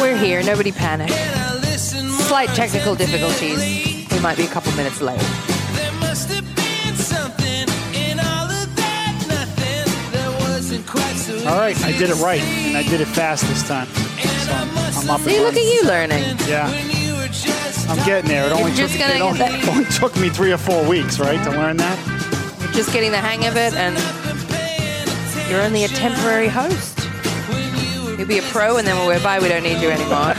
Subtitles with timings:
[0.00, 1.10] We're here, nobody panic.
[1.10, 3.58] And I listen more Slight technical difficulties.
[4.12, 5.18] We might be a couple minutes late.
[5.72, 11.56] There must have been something in all of that nothing that wasn't quite so All
[11.58, 13.86] right, I did it right, and I did it fast this time.
[13.86, 14.68] So I'm,
[14.98, 16.22] I'm up See, look at you learning.
[16.46, 16.70] Yeah.
[16.70, 18.46] When you were just I'm getting there.
[18.46, 20.58] It only You're took just gonna it only, that- it only took me three or
[20.58, 22.23] four weeks, right, to learn that.
[22.74, 23.96] Just getting the hang of it, and
[25.48, 26.98] you're only a temporary host.
[28.18, 30.32] You'll be a pro, and then when we're by, we don't need you anymore.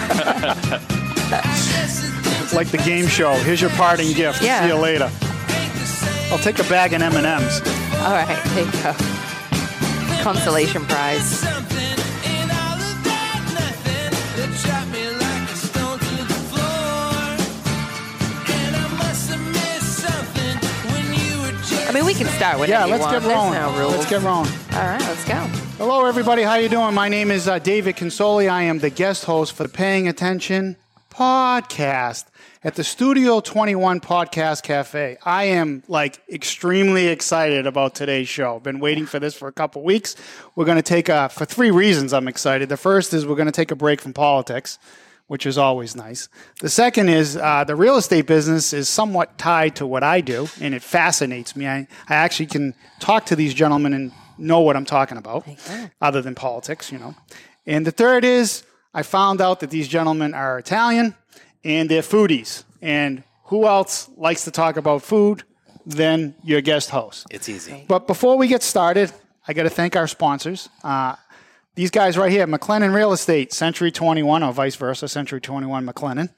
[2.41, 3.33] It's like the game show.
[3.35, 4.41] Here's your parting gift.
[4.41, 4.61] Yeah.
[4.61, 5.09] See you later.
[6.31, 7.61] I'll take a bag of M and M's.
[8.01, 8.93] All right, there you go.
[10.23, 11.43] Consolation prize.
[21.95, 23.23] Mean, we can start with Yeah, you let's want.
[23.23, 23.53] get rolling.
[23.53, 23.87] no.
[23.87, 24.51] Let's get rolling.
[24.73, 25.35] All right, let's go.
[25.77, 26.43] Hello, everybody.
[26.43, 26.93] How you doing?
[26.93, 28.49] My name is uh, David Consoli.
[28.49, 30.75] I am the guest host for the Paying Attention
[31.09, 32.25] podcast
[32.65, 35.17] at the Studio 21 Podcast Cafe.
[35.23, 38.59] I am like extremely excited about today's show.
[38.59, 40.17] Been waiting for this for a couple weeks.
[40.57, 42.11] We're going to take a for three reasons.
[42.11, 42.67] I'm excited.
[42.67, 44.77] The first is we're going to take a break from politics.
[45.27, 46.29] Which is always nice.
[46.61, 50.47] The second is uh, the real estate business is somewhat tied to what I do,
[50.61, 51.67] and it fascinates me.
[51.67, 55.47] I, I actually can talk to these gentlemen and know what I'm talking about,
[55.99, 57.15] other than politics, you know.
[57.65, 61.15] And the third is I found out that these gentlemen are Italian
[61.63, 62.63] and they're foodies.
[62.81, 65.43] And who else likes to talk about food
[65.85, 67.27] than your guest host?
[67.31, 67.85] It's easy.
[67.87, 69.11] But before we get started,
[69.47, 70.69] I got to thank our sponsors.
[70.83, 71.15] Uh,
[71.75, 76.29] these guys right here, McLennan Real Estate, Century 21, or vice versa, Century 21 McLennan.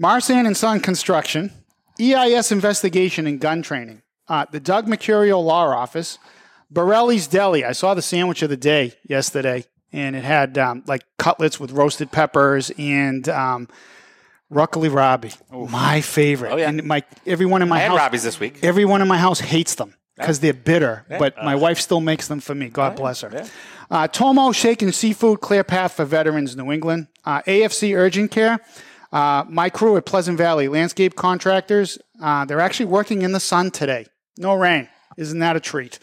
[0.00, 1.52] Marsan and Son Construction,
[2.00, 6.18] EIS Investigation and Gun Training, uh, the Doug Mercurio Law Office,
[6.70, 7.64] Borelli's Deli.
[7.64, 11.72] I saw the sandwich of the day yesterday, and it had um, like cutlets with
[11.72, 13.68] roasted peppers and um,
[14.52, 16.52] Ruckley Robbie, my favorite.
[16.52, 16.68] Oh, yeah.
[16.68, 18.58] And my everyone in my I had house, Robbie's this week.
[18.62, 22.40] Everyone in my house hates them because they're bitter, but my wife still makes them
[22.40, 22.68] for me.
[22.68, 23.46] God bless her.
[23.90, 27.08] Uh, Tomo Shaken Seafood, Clear Path for Veterans, New England.
[27.24, 28.58] Uh, AFC Urgent Care.
[29.12, 31.98] Uh, my crew at Pleasant Valley Landscape Contractors.
[32.20, 34.06] Uh, they're actually working in the sun today.
[34.36, 34.88] No rain.
[35.16, 35.98] Isn't that a treat?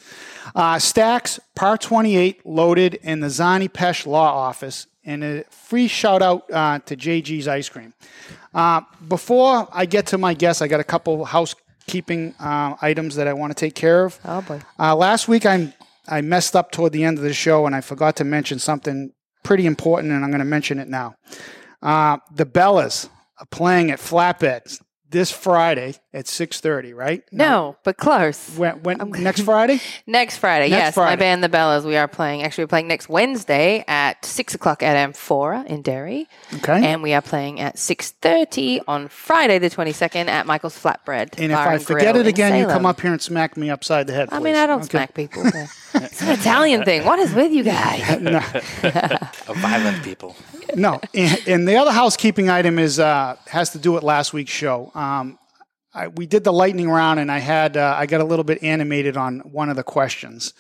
[0.53, 4.88] Uh, Stacks, Par 28, loaded in the Zani Pesh Law Office.
[5.06, 7.94] And a free shout out uh, to JG's Ice Cream.
[8.53, 13.28] Uh, before I get to my guests, I got a couple housekeeping uh, items that
[13.28, 14.19] I want to take care of.
[14.25, 14.62] Oh, boy.
[14.79, 15.74] Uh, last week, I
[16.08, 19.12] I messed up toward the end of the show, and I forgot to mention something
[19.44, 21.16] pretty important, and I'm going to mention it now.
[21.82, 26.96] Uh, the Bellas are playing at Flatbed this Friday at 6:30.
[26.96, 27.24] Right?
[27.31, 28.56] No, but close.
[28.58, 29.81] When, when next Friday?
[30.08, 30.98] Next Friday, Next yes.
[30.98, 32.42] My band, The Bellas, we are playing.
[32.44, 36.28] Actually, we're playing next Wednesday at 6 o'clock at Amphora in Derry.
[36.56, 36.84] Okay.
[36.86, 41.58] And we are playing at 6.30 on Friday the 22nd at Michael's Flatbread And if
[41.58, 44.14] I and forget Grill it again, you come up here and smack me upside the
[44.14, 44.30] head.
[44.31, 44.56] I mean.
[44.56, 44.90] I don't Okay.
[44.90, 45.44] smack people.
[45.46, 47.04] it's an Italian thing.
[47.06, 48.02] What is with you guys?
[49.48, 50.36] Of violent people.
[50.75, 54.52] no, and, and the other housekeeping item is uh, has to do with last week's
[54.52, 54.92] show.
[54.96, 55.38] Um,
[55.95, 58.61] I, we did the lightning round, and I had uh, I got a little bit
[58.61, 60.53] animated on one of the questions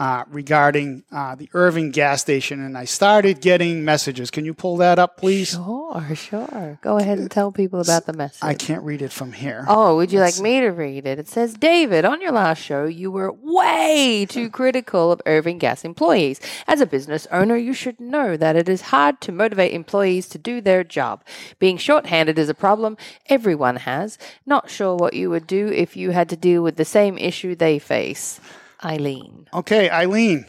[0.00, 4.30] uh, regarding uh, the Irving gas station, and I started getting messages.
[4.30, 5.50] Can you pull that up, please?
[5.50, 6.78] Sure, sure.
[6.80, 8.42] Go ahead and tell people about the message.
[8.42, 9.66] I can't read it from here.
[9.68, 11.18] Oh, would you like me to read it?
[11.18, 15.84] It says, David, on your last show, you were way too critical of Irving Gas
[15.84, 16.40] employees.
[16.66, 20.38] As a business owner, you should know that it is hard to motivate employees to
[20.38, 21.22] do their job.
[21.58, 22.96] Being shorthanded is a problem
[23.26, 24.16] everyone has.
[24.46, 27.54] Not sure what you would do if you had to deal with the same issue
[27.54, 28.40] they face.
[28.84, 29.48] Eileen.
[29.52, 30.46] Okay, Eileen,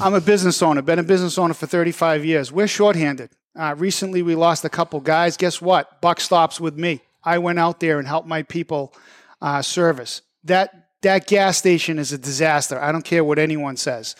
[0.00, 2.52] I'm a business owner, been a business owner for 35 years.
[2.52, 3.30] We're shorthanded.
[3.56, 5.36] Uh, recently, we lost a couple guys.
[5.36, 6.00] Guess what?
[6.00, 7.00] Buck stops with me.
[7.22, 8.92] I went out there and helped my people
[9.40, 10.22] uh, service.
[10.44, 12.78] That, that gas station is a disaster.
[12.80, 14.16] I don't care what anyone says.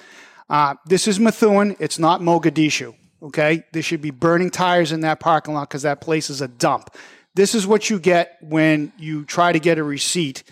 [0.48, 1.76] Uh, this is Methuen.
[1.80, 2.94] It's not Mogadishu.
[3.22, 3.64] Okay?
[3.72, 6.94] There should be burning tires in that parking lot because that place is a dump.
[7.34, 10.44] This is what you get when you try to get a receipt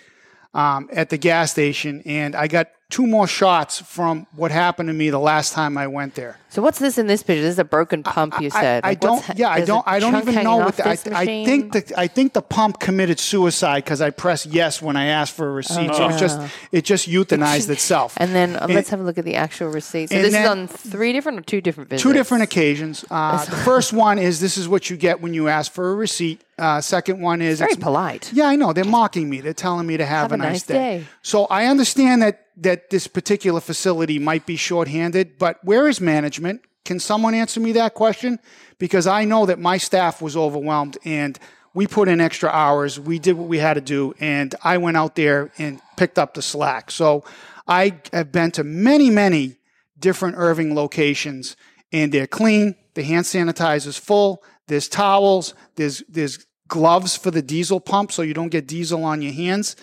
[0.55, 4.93] um, at the gas station, and I got two more shots from what happened to
[4.93, 6.39] me the last time I went there.
[6.53, 7.41] So what's this in this picture?
[7.41, 8.39] This is a broken pump.
[8.39, 8.85] You I- said.
[8.85, 9.27] I, Like, don't.
[9.27, 9.89] what's yeah, I don't.
[9.89, 10.77] I don't even know what.
[10.77, 14.83] The, I, I think the I think the pump committed suicide because I pressed yes
[14.83, 15.95] when I asked for a receipt.
[15.95, 16.39] So it just
[16.71, 18.13] it just euthanized itself.
[18.19, 20.11] And then uh, let's have a look at the actual receipt.
[20.11, 22.03] So this then- is on three different or two different visits.
[22.03, 23.03] Two different occasions.
[23.11, 25.95] Uh, the first one is this is what you get when you ask for a
[25.95, 26.43] receipt.
[26.59, 28.31] Uh, second one is Very it's- polite.
[28.33, 28.75] Yeah, I know.
[28.75, 29.41] They're mocking me.
[29.41, 31.07] They're telling me to have, Have a nice day.
[31.23, 36.42] So I understand that that this particular facility might be shorthanded, but where is management?
[36.85, 38.39] Can someone answer me that question?
[38.79, 41.39] Because I know that my staff was overwhelmed and
[41.75, 43.01] we put in extra hours.
[43.01, 46.35] We did what we had to do, and I went out there and picked up
[46.35, 46.91] the slack.
[46.91, 47.25] So
[47.67, 49.57] I have been to many, many
[49.99, 51.57] different Irving locations,
[51.93, 52.75] and they're clean.
[52.95, 54.43] The hand sanitizer's full.
[54.67, 55.55] There's towels.
[55.77, 59.77] There's there's gloves for the diesel pump, so you don't get diesel on your hands.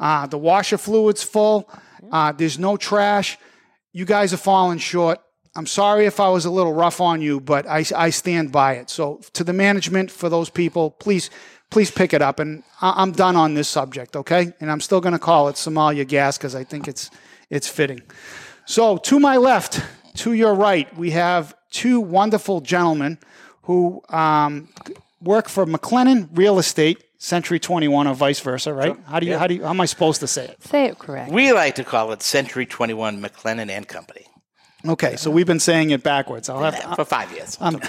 [0.00, 1.68] Uh, the washer fluid's full.
[2.10, 3.38] Uh, there's no trash.
[3.92, 5.20] You guys are falling short.
[5.56, 8.74] I'm sorry if I was a little rough on you, but I, I stand by
[8.74, 8.90] it.
[8.90, 11.30] So to the management, for those people, please
[11.70, 12.38] please pick it up.
[12.40, 14.52] And I, I'm done on this subject, okay?
[14.60, 17.10] And I'm still going to call it Somalia gas because I think it's
[17.50, 18.02] it's fitting.
[18.64, 19.80] So to my left,
[20.16, 23.18] to your right, we have two wonderful gentlemen
[23.62, 24.68] who um,
[25.20, 28.96] work for McLennan Real Estate, Century 21, or vice versa, right?
[29.06, 30.62] How do you how do you how am I supposed to say it?
[30.64, 31.30] Say it correct.
[31.30, 34.26] We like to call it Century 21 McLennan and Company
[34.86, 36.48] Okay, so we've been saying it backwards.
[36.48, 37.56] I'll have to, for five years.
[37.60, 37.76] I'm,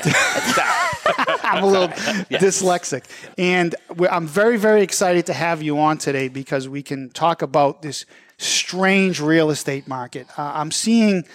[1.44, 1.88] I'm a little
[2.30, 3.03] dyslexic.
[3.38, 3.75] And
[4.09, 8.06] I'm very, very excited to have you on today because we can talk about this
[8.38, 10.27] strange real estate market.
[10.38, 11.25] Uh, I'm seeing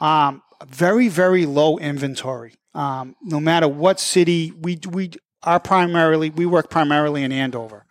[0.00, 2.54] um, very, very low inventory.
[2.74, 5.10] Um, no matter what city we we
[5.42, 7.84] are primarily we work primarily in Andover,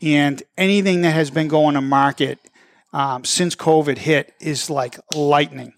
[0.00, 2.38] and anything that has been going to market
[2.94, 5.74] um, since COVID hit is like lightning.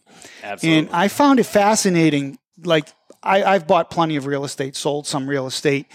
[0.62, 2.38] And I found it fascinating.
[2.64, 2.88] Like
[3.22, 5.86] I, I've bought plenty of real estate, sold some real estate,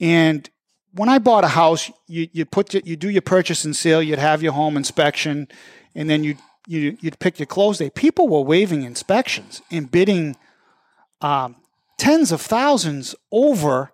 [0.00, 0.48] and
[0.92, 4.02] when I bought a house, you you put your, you do your purchase and sale,
[4.02, 5.48] you'd have your home inspection,
[5.94, 6.36] and then you
[6.66, 7.94] you you'd pick your close date.
[7.94, 10.36] People were waiving inspections and bidding
[11.20, 11.56] um,
[11.98, 13.92] tens of thousands over.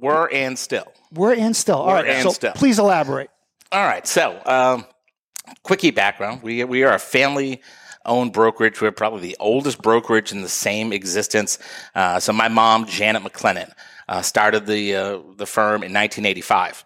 [0.00, 0.92] Were and still.
[1.12, 1.76] We're in still.
[1.76, 2.52] All We're right, in so still.
[2.52, 3.30] please elaborate.
[3.72, 4.06] All right.
[4.06, 4.84] So, um,
[5.62, 6.42] quickie background.
[6.42, 7.60] We, we are a family
[8.06, 8.80] owned brokerage.
[8.80, 11.58] We're probably the oldest brokerage in the same existence.
[11.94, 13.72] Uh, so, my mom, Janet McLennan,
[14.08, 16.84] uh, started the, uh, the firm in 1985.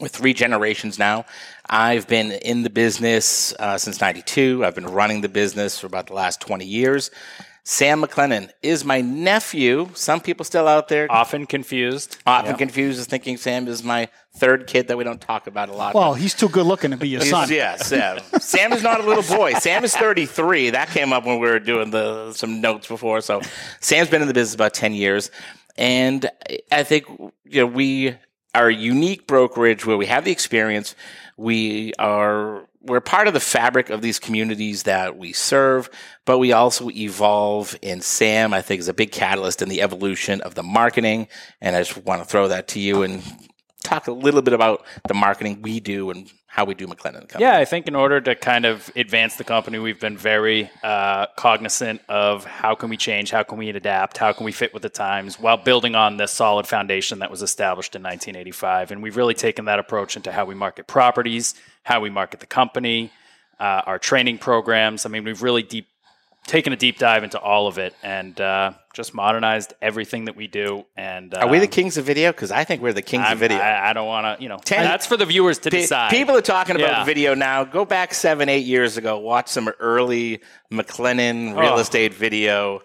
[0.00, 1.26] With three generations now,
[1.68, 4.64] I've been in the business uh, since '92.
[4.64, 7.10] I've been running the business for about the last 20 years.
[7.64, 9.90] Sam McLennan is my nephew.
[9.94, 12.16] Some people still out there Often confused.
[12.26, 15.72] often confused as thinking Sam is my third kid that we don't talk about a
[15.72, 15.94] lot.
[15.94, 17.48] Well, he's too good looking to be your son.
[17.50, 18.20] Yes, yeah.
[18.38, 19.54] Sam is not a little boy.
[19.54, 20.70] Sam is 33.
[20.70, 23.20] That came up when we were doing the some notes before.
[23.20, 23.40] So
[23.80, 25.30] Sam's been in the business about 10 years.
[25.76, 26.28] And
[26.70, 27.06] I think
[27.44, 28.16] you know we
[28.54, 30.94] are a unique brokerage where we have the experience.
[31.36, 35.90] We are we're part of the fabric of these communities that we serve,
[36.24, 37.76] but we also evolve.
[37.82, 41.28] And Sam, I think, is a big catalyst in the evolution of the marketing.
[41.60, 43.22] And I just want to throw that to you and
[43.82, 47.44] talk a little bit about the marketing we do and how we do McLennan Company.
[47.44, 51.26] Yeah, I think in order to kind of advance the company, we've been very uh,
[51.36, 54.82] cognizant of how can we change, how can we adapt, how can we fit with
[54.82, 58.90] the times, while building on the solid foundation that was established in 1985.
[58.90, 62.46] And we've really taken that approach into how we market properties, how we market the
[62.46, 63.12] company,
[63.60, 65.06] uh, our training programs.
[65.06, 65.86] I mean, we've really deep
[66.46, 70.46] taken a deep dive into all of it and uh, just modernized everything that we
[70.48, 70.84] do.
[70.96, 72.32] And Are we the um, kings of video?
[72.32, 73.58] Because I think we're the kings I'm- of video.
[73.58, 76.10] I, I don't want to, you know, Ten- that's for the viewers to Pe- decide.
[76.10, 77.04] People are talking about Yeah.
[77.04, 77.64] video now.
[77.64, 79.18] Go back seven, eight years ago.
[79.18, 80.40] Watch some early
[80.72, 81.78] McLennan real Oh.
[81.78, 82.80] estate video.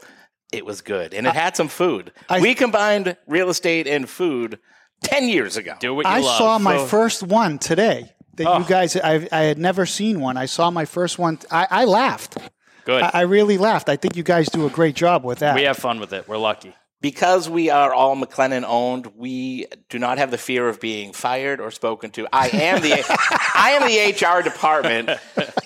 [0.52, 2.12] It was good, and it had some food.
[2.30, 4.60] I- we combined real estate and food
[5.02, 5.74] ten years ago.
[5.80, 6.38] do what you I love.
[6.38, 8.12] saw my So- first one today.
[8.36, 8.60] That Oh.
[8.60, 10.36] you guys, I, I had never seen one.
[10.36, 11.40] I saw my first one.
[11.50, 12.38] I, I laughed.
[12.86, 13.04] Good.
[13.04, 13.90] I, I really laughed.
[13.90, 15.56] I think you guys do a great job with that.
[15.56, 16.28] we have fun with it.
[16.28, 16.74] We're lucky.
[17.02, 21.60] because we are all McLennan owned, we do not have the fear of being fired
[21.60, 22.28] or spoken to.
[22.32, 22.94] I am the
[23.56, 23.98] I am the
[24.38, 25.10] HR department,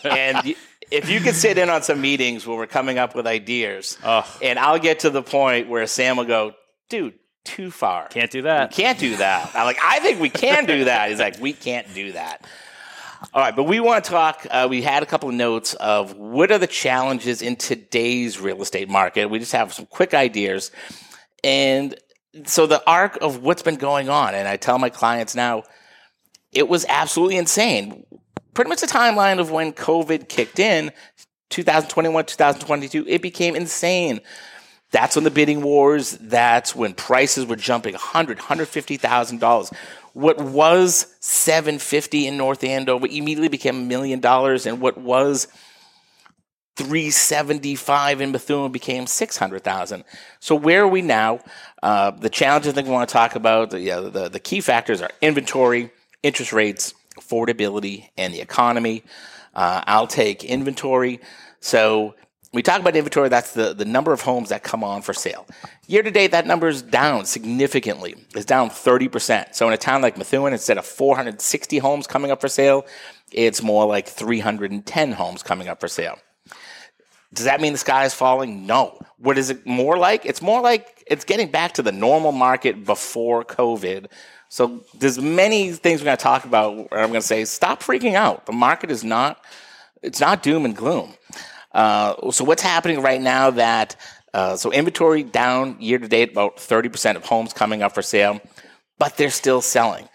[0.04, 0.56] and
[0.92, 3.98] if you could sit in on some meetings where we're coming up with ideas,
[4.42, 6.54] and I'll get to the point where Sam will go,
[6.90, 7.14] "Dude,
[7.46, 8.08] too far.
[8.08, 8.72] Can't do that.
[8.72, 11.54] We can't do that." I'm like, "I think we can do that." He's like, "We
[11.54, 12.46] can't do that."
[13.34, 14.48] All right, but we want to talk.
[14.50, 18.62] Uh, we had a couple of notes of what are the challenges in today's real
[18.62, 19.30] estate market.
[19.30, 20.72] We just have some quick ideas.
[21.44, 21.96] And
[22.46, 25.64] so the arc of what's been going on, and I tell my clients now,
[26.54, 28.06] it was absolutely insane.
[28.54, 30.92] pretty much the timeline of when COVID kicked in,
[31.50, 34.22] 2021, 2022, it became insane.
[34.92, 39.72] That's when the bidding wars, that's when prices were jumping 100, 150,000 dollars.
[40.14, 45.48] What was 750 in North Andover immediately became a million dollars and what was
[46.76, 50.04] 375 in Methuen became 600,000.
[50.40, 51.40] So where are we now?
[51.84, 55.02] Uh, the challenges think we want to talk about, the, uh, the, the key factors
[55.02, 55.92] are inventory,
[56.24, 59.04] interest rates, affordability, and the economy.
[59.54, 61.20] Uh, I'll take inventory.
[61.60, 62.16] So
[62.52, 65.46] we talk about inventory, that's the, the number of homes that come on for sale.
[65.88, 68.16] Year to date, that number is down significantly.
[68.36, 69.54] It's down 30%.
[69.54, 72.88] So in a town like Methuen, instead of 460 homes coming up for sale,
[73.32, 76.18] it's more like 310 homes coming up for sale.
[77.32, 78.66] Does that mean the sky is falling?
[78.66, 79.00] No.
[79.18, 80.26] What is it more like?
[80.26, 84.08] It's more like it's getting back to the normal market before COVID.
[84.50, 88.16] So there's many things we're going to talk about I'm going to say, stop freaking
[88.16, 88.48] out.
[88.48, 89.46] The market is not,
[90.02, 91.14] it's not doom and gloom.
[91.72, 93.96] Uh, so what's happening right now that,
[94.34, 98.42] uh, so inventory down year to date, about 30% of homes coming up for sale,
[98.98, 100.10] but they're still selling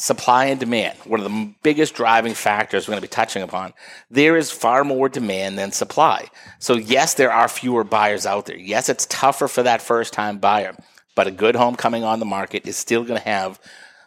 [0.00, 3.74] supply and demand, one of the biggest driving factors we're going to be touching upon,
[4.10, 6.26] there is far more demand than supply.
[6.58, 8.56] So, yes, there are fewer buyers out there.
[8.56, 10.74] Yes, it's tougher for that first time buyer,
[11.14, 13.60] but a good home coming on the market is still going to have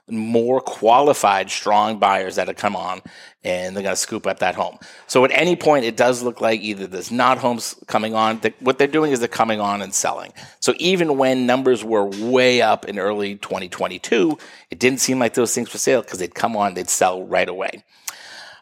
[0.09, 3.01] more qualified, strong buyers that have come on
[3.43, 4.77] and they're going to scoop up that home.
[5.07, 8.41] So at any point, it does look like either there's not homes coming on.
[8.59, 10.33] what they're doing is they're coming on and selling.
[10.59, 14.37] So even when numbers were way up in early 2022,
[14.69, 17.47] it didn't seem like those things for sale because they'd come on, they'd sell right
[17.47, 17.83] away.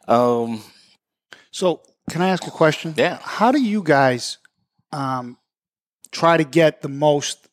[0.08, 0.64] Um,
[1.52, 2.94] so can I ask a question?
[2.98, 3.20] Yeah.
[3.22, 4.38] How do you guys
[4.92, 5.38] um,
[6.12, 7.48] try to get the most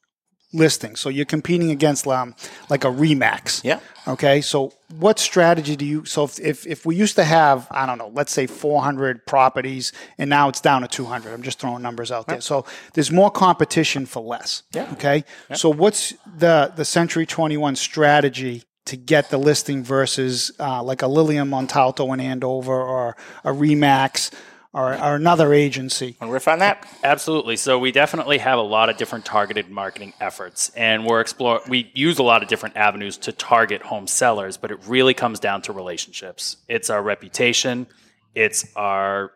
[0.53, 0.97] listing.
[0.97, 2.35] So you're competing against um,
[2.71, 3.63] like a Remax.
[3.63, 3.81] Yeah.
[4.07, 4.41] Okay.
[4.41, 6.05] So what strategy do you?
[6.05, 9.93] So if, if, if we used to have I don't know, let's say 400 properties,
[10.17, 11.33] and now it's down to 200.
[11.33, 12.41] I'm just throwing numbers out there.
[12.41, 12.65] So
[12.95, 14.63] there's more competition for less.
[14.73, 14.91] Yeah.
[14.93, 15.25] Okay.
[15.51, 15.57] Yeah.
[15.57, 18.65] So what's the the Century 21 strategy?
[18.87, 24.31] To get the listing versus uh, like a Lillian Montalto in Andover or a Remax
[24.73, 26.17] or, or another agency.
[26.21, 26.87] Want to riff on that?
[27.03, 27.57] Absolutely.
[27.57, 31.61] So we definitely have a lot of different targeted marketing efforts, and we're explore.
[31.69, 35.41] We use a lot of different avenues to target home sellers, but it really comes
[35.41, 36.57] down to relationships.
[36.69, 37.87] It's our reputation.
[38.35, 39.33] It's our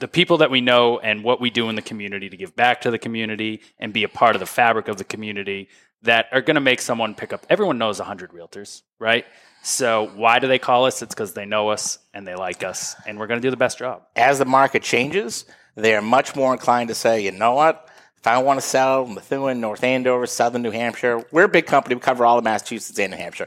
[0.00, 2.80] the people that we know and what we do in the community to give back
[2.80, 5.68] to the community and be a part of the fabric of the community
[6.02, 7.46] that are going to make someone pick up.
[7.48, 9.24] Everyone knows 100 realtors, right?
[9.64, 11.00] So why do they call us?
[11.00, 13.56] It's because they know us and they like us, and we're going to do the
[13.56, 14.02] best job.
[14.14, 17.88] As the market changes, they are much more inclined to say, you know what?
[18.18, 21.94] If I want to sell Methuen, North Andover, Southern New Hampshire, we're a big company.
[21.94, 23.46] We cover all of Massachusetts and New Hampshire.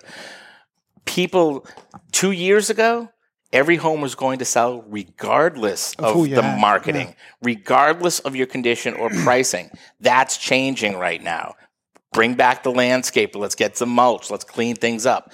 [1.06, 1.68] People
[2.12, 3.10] two years ago,
[3.54, 7.14] every home was going to sell regardless oh, of, who you the had, marketing, yeah.
[7.44, 9.70] regardless of your condition or pricing.
[10.00, 11.54] That's changing right now.
[12.12, 13.36] Bring back the landscape.
[13.36, 14.32] Let's get some mulch.
[14.32, 15.32] Let's clean things up.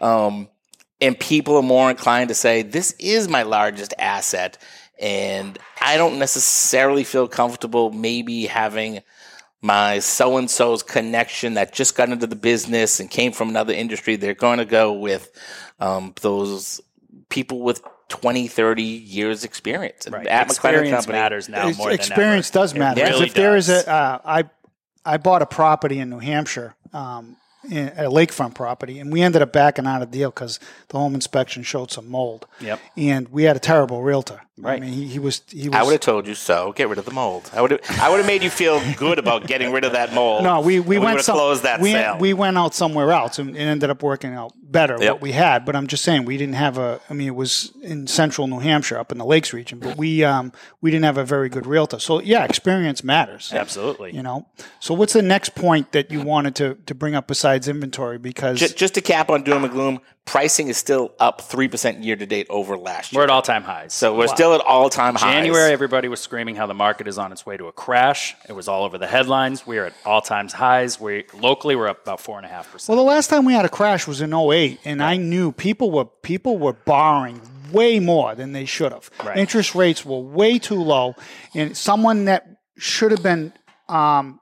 [0.00, 0.48] Um,
[1.00, 4.58] and people are more inclined to say, this is my largest asset.
[4.98, 9.00] And I don't necessarily feel comfortable maybe having
[9.60, 13.72] my so and so's connection that just got into the business and came from another
[13.74, 14.16] industry.
[14.16, 15.30] They're going to go with
[15.80, 16.80] um, those
[17.28, 20.06] people with 20, 30 years experience.
[20.08, 20.26] Right.
[20.26, 21.18] At McLennan Experience Company.
[21.18, 22.62] matters now It's- more than experience ever.
[22.62, 23.00] does It matter.
[23.02, 23.84] 'Cause really if there is does.
[23.86, 24.44] a, uh, I,
[25.04, 27.36] I bought a property in New Hampshire, um,
[27.70, 30.98] in, a lakefront property, and we ended up backing out of the deal because the
[30.98, 32.46] home inspection showed some mold.
[32.60, 32.80] Yep.
[32.96, 34.40] And we had a terrible realtor.
[34.58, 34.82] Right.
[34.82, 35.76] I mean, he, he was he was.
[35.78, 36.72] I would have told you so.
[36.72, 37.50] Get rid of the mold.
[37.52, 37.80] I would have.
[38.00, 40.44] I would have made you feel good about getting rid of that mold.
[40.44, 42.16] no, we, we went some, closed that we, sale.
[42.18, 45.12] we went out somewhere else and it ended up working out better Yep.
[45.12, 45.66] what we had.
[45.66, 47.00] But I'm just saying we didn't have a.
[47.10, 50.24] I mean, it was in central New Hampshire, up in the Lakes region, but we
[50.24, 51.98] um we didn't have a very good realtor.
[51.98, 53.52] So yeah, experience matters.
[53.52, 54.14] Absolutely.
[54.14, 54.46] You know.
[54.80, 58.16] So what's the next point that you wanted to to bring up besides inventory?
[58.16, 62.04] Because just, just to cap on doom and gloom, pricing is still up three percent
[62.04, 63.20] year to date over last year.
[63.20, 63.94] We're at all time highs.
[63.94, 65.32] so we're still at all time highs.
[65.32, 68.34] January, everybody was screaming how the market is on its way to a crash.
[68.48, 69.66] It was all over the headlines.
[69.66, 71.00] We are at all times highs.
[71.00, 72.94] We locally we're up about four and a half percent.
[72.94, 75.90] Well, the last time we had a crash was in 08, and I knew people
[75.90, 77.40] were people were borrowing
[77.72, 79.10] way more than they should have.
[79.24, 79.36] Right.
[79.36, 81.14] Interest rates were way too low,
[81.54, 83.52] and someone that should have been
[83.88, 84.40] um,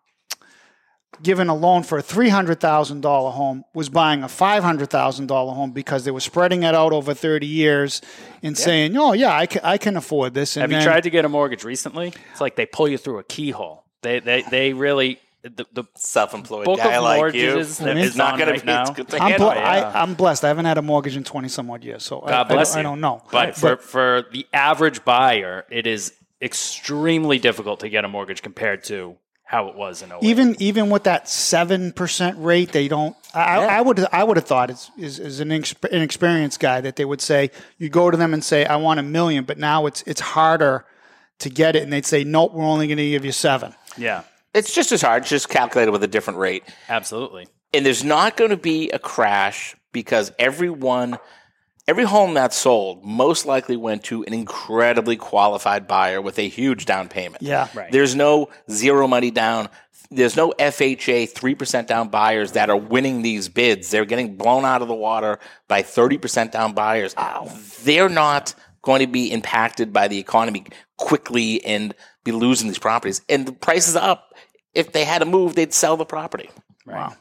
[1.23, 4.91] given a loan for a three hundred thousand dollar home was buying a five hundred
[4.91, 8.01] thousand dollar home because they were spreading it out over thirty years
[8.43, 11.03] and saying, "Oh yeah, I can, I can afford this." And Have you then- tried
[11.05, 12.13] to get a mortgage recently?
[12.33, 13.85] It's like they pull you through a keyhole.
[14.03, 18.11] They they they really the, the Self-employed bulk guy of like you mortgages that is
[18.11, 18.73] is not going right to be.
[18.73, 18.95] now.
[18.97, 20.43] It's I'm, bl- I, I'm blessed.
[20.45, 22.75] I haven't had a mortgage in 20 some odd years, so I- God I, bless
[22.75, 22.83] I, you.
[22.85, 23.23] don't know.
[23.31, 28.85] But for, for the average buyer, it is extremely difficult to get a mortgage compared
[28.85, 29.17] to
[29.55, 30.19] how it was in 08.
[30.23, 33.15] even even with that seven percent rate, they don't.
[33.35, 33.79] I, Yeah.
[33.79, 37.05] I would I would have thought as, as, as an exp- inexperienced guy that they
[37.05, 40.03] would say you go to them and say I want a million, but now it's
[40.07, 40.85] it's harder
[41.39, 43.75] to get it, and they'd say nope, we're only going to give you seven.
[43.97, 44.23] yeah,
[44.55, 46.65] It's just as hard, just calculated with a different rate.
[46.89, 47.47] absolutely.
[47.73, 51.19] and there's not going to be a crash because everyone
[51.87, 56.87] every home that's sold most likely went to an incredibly qualified buyer with a huge
[56.87, 57.43] down payment.
[57.43, 57.69] Yeah.
[57.75, 57.91] Right.
[57.93, 59.69] there's no zero money down.
[60.11, 63.91] There's no fha 3% down buyers that are winning these bids.
[63.91, 67.15] They're getting blown out of the water by 30% down buyers.
[67.83, 70.67] They're not going to be impacted by the economy
[70.99, 73.23] quickly and be losing these properties.
[73.29, 74.35] And the price is up.
[74.75, 76.51] If they had to move they'd sell the property.
[76.87, 77.17] Wow.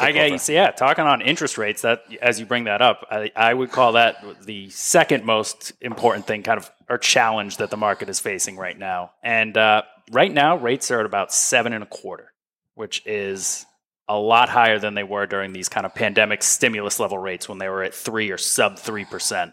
[0.00, 3.54] I guess, yeah, talking on interest rates, that as you bring that up, I, I
[3.54, 8.08] would call that the second most important thing, kind of, or challenge that the market
[8.08, 9.12] is facing right now.
[9.22, 12.32] And uh, right now, rates are at about seven and a quarter,
[12.74, 13.66] which is
[14.08, 17.58] a lot higher than they were during these kind of pandemic stimulus level rates when
[17.58, 19.52] they were at three or sub 3%.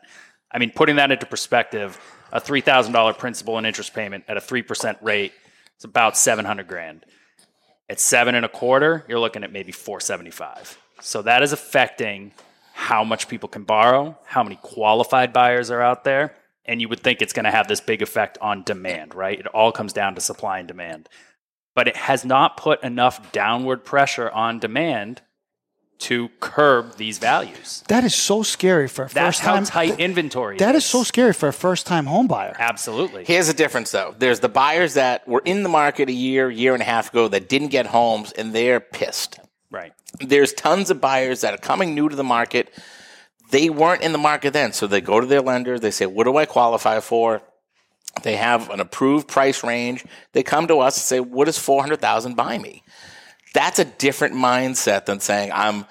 [0.52, 2.00] I mean, putting that into perspective,
[2.32, 5.34] a $3,000 principal and interest payment at a 3% rate
[5.78, 7.06] is about 700 grand.
[7.88, 10.80] At seven and a quarter, you're looking at maybe 475.
[11.02, 12.34] So that is affecting
[12.74, 17.02] how much people can borrow, how many qualified buyers are out there, and you would
[17.02, 19.40] think it's going to have this big effect on demand, right?
[19.40, 21.08] It all comes down to supply and demand.
[21.76, 25.22] But it has not put enough downward pressure on demand
[25.98, 27.84] to curb these values.
[27.88, 29.66] That is so scary for a That's first how time.
[29.66, 32.56] tight inventory That is so scary for a first time home buyer.
[32.60, 33.24] Absolutely.
[33.26, 34.14] Here's the difference, though.
[34.18, 37.28] There's the buyers that were in the market a year, year and a half ago
[37.30, 39.40] that didn't get homes, and they're pissed.
[39.72, 39.94] Right.
[40.20, 42.72] There's tons of buyers that are coming new to the market.
[43.52, 45.80] They weren't in the market then, so they go to their lender.
[45.80, 47.42] They say, "What do I qualify for?"
[48.24, 50.06] They have an approved price range.
[50.34, 52.84] They come to us and say, "What does four hundred thousand buy me?"
[53.56, 55.86] That's a different mindset than saying, "I'm."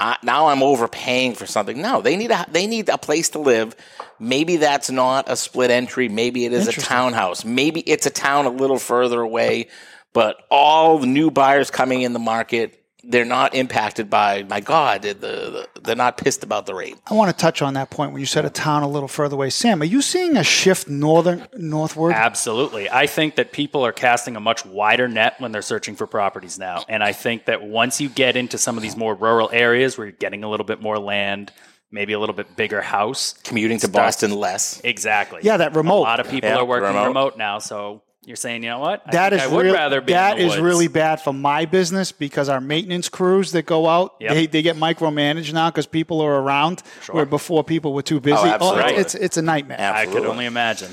[0.00, 1.82] I, now I'm overpaying for something.
[1.82, 3.74] No, they need a they need a place to live.
[4.20, 6.08] Maybe that's not a split entry.
[6.08, 7.44] Maybe it is a townhouse.
[7.44, 9.66] Maybe it's a town a little further away.
[10.12, 14.42] But all the new buyers coming in the market, they're not impacted by.
[14.42, 16.96] My God, the, the, they're not pissed about the rate.
[17.06, 19.34] I want to touch on that point when you said a town a little further
[19.36, 19.50] away.
[19.50, 22.12] Sam, are you seeing a shift northern northward?
[22.12, 22.90] Absolutely.
[22.90, 26.58] I think that people are casting a much wider net when they're searching for properties
[26.58, 26.84] now.
[26.88, 30.08] And I think that once you get into some of these more rural areas where
[30.08, 31.52] you're getting a little bit more land,
[31.90, 33.32] maybe a little bit bigger house.
[33.44, 34.80] Commuting to Start- Boston less.
[34.84, 35.40] Exactly.
[35.44, 36.00] Yeah, that remote.
[36.00, 37.06] A lot of people Yeah, are working remote.
[37.06, 37.38] remote.
[37.38, 37.60] now.
[37.60, 39.02] So you're saying, you know what?
[39.06, 40.62] I That think is I would real- rather be that in the is woods.
[40.62, 44.32] really bad for my business because our maintenance crews that go out Yep.
[44.34, 48.36] they, they get micromanaged now because people are around where before people were too busy.
[48.38, 48.94] Oh, absolutely.
[48.94, 49.78] it's it's a nightmare.
[49.80, 50.90] I could only imagine.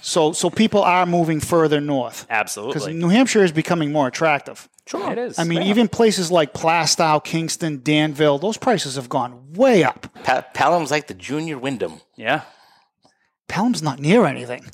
[0.00, 4.68] So so people are moving further north Absolutely, because New Hampshire is becoming more attractive.
[4.86, 5.36] Sure, It is.
[5.40, 10.06] I mean, even places like Plaistow, Kingston, Danville, those prices have gone way up.
[10.22, 12.00] Pa- Pelham's like the junior Windham.
[12.16, 12.42] yeah.
[13.48, 14.64] Pelham's not near anything,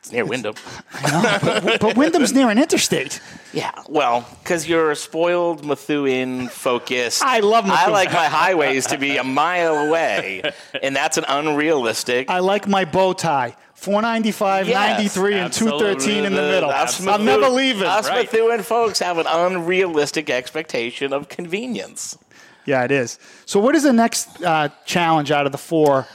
[0.00, 0.54] It's near Windham.
[1.02, 3.20] but, but Windham's near an interstate.
[3.52, 7.22] Yeah, well, because you're a spoiled Methuen focused.
[7.22, 10.42] I love I like my highways to be a mile away,
[10.82, 12.30] and that's an unrealistic.
[12.30, 13.56] I like my bow tie.
[13.74, 16.68] 495, Yes, 93, and 213 in the middle.
[16.68, 17.84] Us I'm Methuen- never leaving.
[17.86, 18.30] Us Right.
[18.32, 22.18] Methuen folks have an unrealistic expectation of convenience.
[22.66, 23.18] Yeah, it is.
[23.46, 26.06] So, what is the next uh, challenge out of the four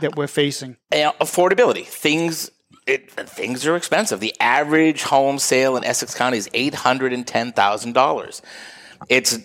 [0.00, 0.76] that we're facing?
[0.90, 1.84] And affordability.
[1.84, 2.50] Things
[2.86, 4.20] it, things are expensive.
[4.20, 8.42] The average home sale in Essex County is eight hundred and ten thousand dollars.
[9.08, 9.38] It's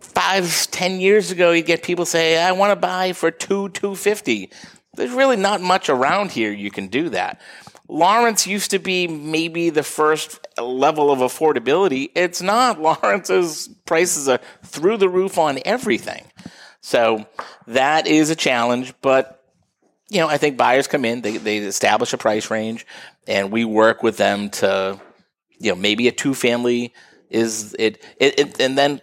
[0.00, 1.52] five, ten years ago.
[1.52, 4.50] You get people say, "I want to buy for two, two fifty.
[4.96, 7.40] There's really not much around here you can do that.
[7.88, 12.10] Lawrence used to be maybe the first level of affordability.
[12.14, 12.80] It's not.
[13.02, 16.24] Lawrence's prices are through the roof on everything.
[16.80, 17.26] So
[17.66, 19.43] that is a challenge, but
[20.10, 22.86] you know, I think buyers come in, they, they establish a price range,
[23.26, 25.00] and we work with them to,
[25.58, 26.92] you know, maybe a two family
[27.30, 29.00] is it, it, it and then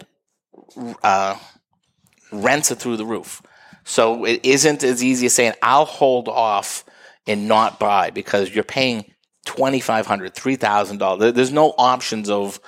[1.04, 1.38] uh,
[2.32, 3.42] rents it through the roof.
[3.84, 6.86] So it isn't as easy as saying, I'll hold off
[7.28, 9.06] and not buy because you're paying
[9.48, 11.34] $2,500, $3,000.
[11.34, 12.60] There's no options of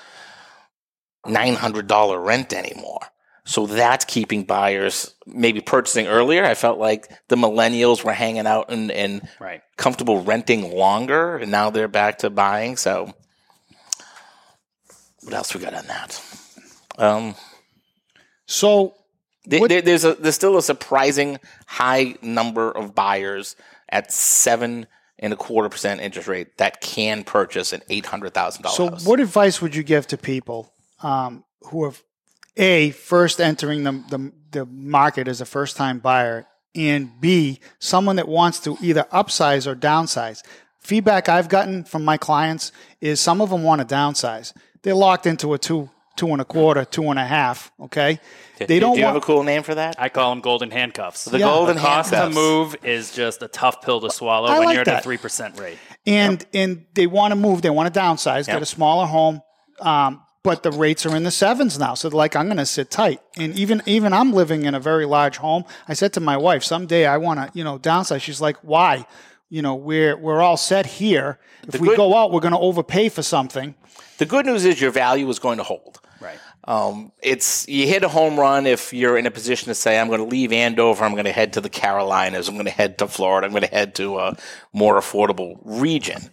[1.26, 3.00] $900 rent anymore.
[3.46, 6.46] So that's keeping buyers maybe purchasing earlier.
[6.46, 9.62] I felt like the millennials were hanging out and, and Right.
[9.78, 12.78] comfortable renting longer, and now they're back to buying.
[12.78, 13.14] So
[15.24, 16.22] what else we got on that?
[16.98, 17.36] Um,
[18.46, 18.94] So
[19.46, 23.56] there, What- there- there's a there's still a surprising high number of buyers
[23.90, 24.86] at seven
[25.18, 28.78] and a quarter percent interest rate that can purchase an eight hundred thousand dollars.
[28.78, 29.06] So, dollars.
[29.06, 31.94] what advice would you give to people um, who are
[32.58, 38.16] a first entering the, the the market as a first time buyer, and b someone
[38.18, 40.42] that wants to either upsize or downsize?
[40.80, 44.54] Feedback I've gotten from my clients is some of them want to downsize.
[44.82, 47.72] They're locked into a two two and a quarter, two and a half.
[47.80, 48.20] Okay,
[48.60, 49.16] they don't Do you want.
[49.16, 49.96] have a cool name for that?
[49.98, 51.26] I call them golden handcuffs.
[51.26, 51.46] The Yeah.
[51.48, 52.36] golden the cost to handcuffs.
[52.36, 55.00] move is just a tough pill to swallow I when like you're at that.
[55.00, 55.78] a three percent rate.
[56.06, 57.62] and and they want to move.
[57.64, 58.56] They want to downsize, Yep.
[58.58, 59.42] get a smaller home.
[59.80, 62.92] Um, but the rates are in the sevens now, so like, I'm going to sit
[62.92, 63.22] tight.
[63.38, 65.64] And even even I'm living in a very large home.
[65.88, 68.22] I said to my wife, someday I want to you know downsize.
[68.22, 69.06] She's like, why?
[69.50, 71.40] You know, we're we're all set here.
[71.68, 73.76] If we good- go out, we're going to overpay for something.
[74.18, 76.00] The good news is your value is going to hold.
[76.20, 76.38] Right.
[76.66, 80.08] Um, it's you hit a home run if you're in a position to say, I'm
[80.08, 82.98] going to leave Andover, I'm going to head to the Carolinas, I'm going to head
[83.00, 84.38] to Florida, I'm going to head to a
[84.72, 86.30] more affordable region.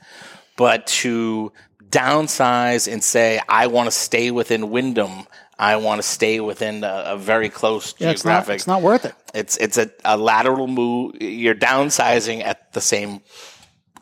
[0.57, 1.53] But to
[1.91, 5.27] downsize and say, I want to stay within Windham,
[5.59, 8.55] I want to stay within a, a very close Yeah, it's not geographic.
[8.57, 9.15] it's not worth it.
[9.35, 11.21] It's it's a, a lateral move.
[11.21, 13.21] You're downsizing at the same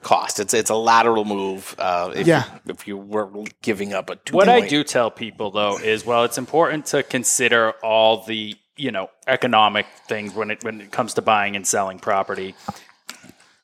[0.03, 0.39] cost.
[0.39, 1.75] It's it's a lateral move.
[1.79, 2.45] Uh, if, Yeah.
[2.65, 3.29] you, if you were
[3.63, 4.37] giving up a two.
[4.37, 8.93] What I do tell people though is, well, it's important to consider all the you
[8.93, 12.55] know economic things when it when it comes to buying and selling property.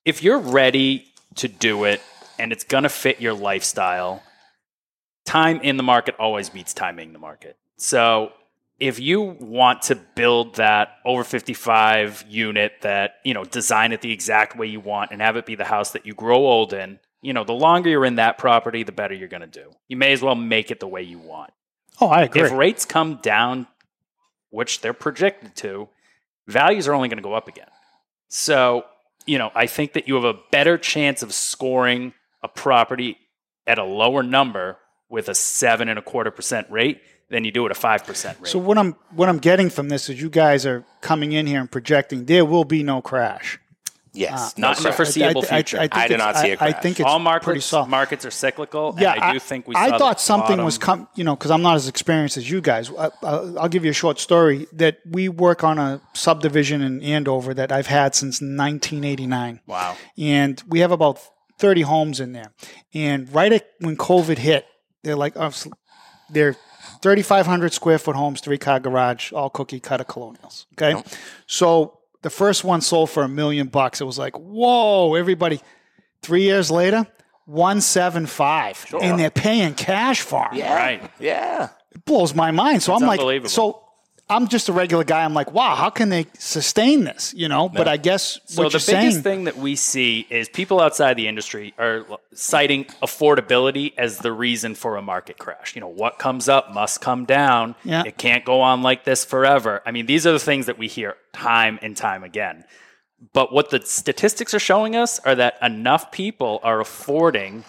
[0.04, 1.06] If you're ready
[1.36, 2.02] to do it
[2.38, 4.22] and it's going to fit your lifestyle,
[5.24, 7.56] time in the market always beats timing the market.
[7.76, 8.32] So
[8.78, 14.12] if you want to build that over 55 unit that, you know, design it the
[14.12, 16.98] exact way you want and have it be the house that you grow old in,
[17.22, 19.70] you know, the longer you're in that property, the better you're going to do.
[19.88, 21.52] You may as well make it the way you want.
[22.00, 22.42] Oh, I agree.
[22.42, 23.66] If rates come down,
[24.50, 25.88] which they're projected to,
[26.46, 27.70] values are only going to go up again.
[28.28, 28.84] So,
[29.26, 32.12] you know, I think that you have a better chance of scoring
[32.44, 33.16] a property
[33.66, 34.76] at a lower number
[35.08, 38.38] with a seven and a quarter percent rate than you do at a five percent
[38.40, 38.48] rate.
[38.48, 41.60] So what I'm what I'm getting from this is you guys are coming in here
[41.60, 43.58] and projecting there will be no crash.
[44.16, 45.78] Yes, uh, Not in the foreseeable I- I- I future.
[45.78, 46.74] think I do not see a I, I crash.
[46.74, 48.94] I, think it's all pretty markets markets are cyclical.
[48.96, 49.74] Yeah, and I, do think we.
[49.74, 51.06] I saw thought the something was bottom.
[51.06, 52.92] come, you know, because I'm not as experienced as you guys.
[52.96, 57.02] I, I'll, I'll give you a short story that we work on a subdivision in
[57.02, 59.60] Andover that I've had since 1989.
[59.66, 59.96] Wow.
[60.16, 61.18] and we have about
[61.58, 62.52] 30 homes in there.
[62.92, 64.66] And right at, when COVID hit,
[65.02, 65.52] they're like, oh,
[66.30, 66.56] they're
[67.02, 70.66] 3,500 square foot homes, three car garage, all cookie cutter colonials.
[70.80, 71.02] Okay.
[71.46, 74.00] So the first one sold for a million bucks.
[74.00, 75.60] It was like, whoa, everybody.
[76.22, 77.06] Three years later,
[77.46, 80.56] 175 and they're paying cash for 'em.
[80.56, 81.10] Yeah, Right.
[81.20, 82.82] Yeah, It blows my mind.
[82.82, 83.83] So It's I'm like, so
[84.34, 85.24] I'm just a regular guy.
[85.24, 87.32] I'm like, wow, how can they sustain this?
[87.36, 90.80] You know, but I guess So the biggest saying, thing that we see is people
[90.80, 95.76] outside the industry are citing affordability as the reason for a market crash.
[95.76, 97.76] You know, what comes up must come down.
[97.84, 98.02] Yeah.
[98.04, 99.82] It can't go on like this forever.
[99.86, 102.64] I mean, these are the things that we hear time and time again.
[103.32, 107.64] But what the statistics are showing us are that enough people are affording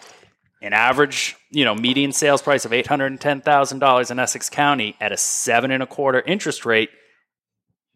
[0.66, 4.20] an average, you know, median sales price of eight hundred and ten thousand dollars in
[4.20, 6.90] Essex County at a seven and a quarter interest rate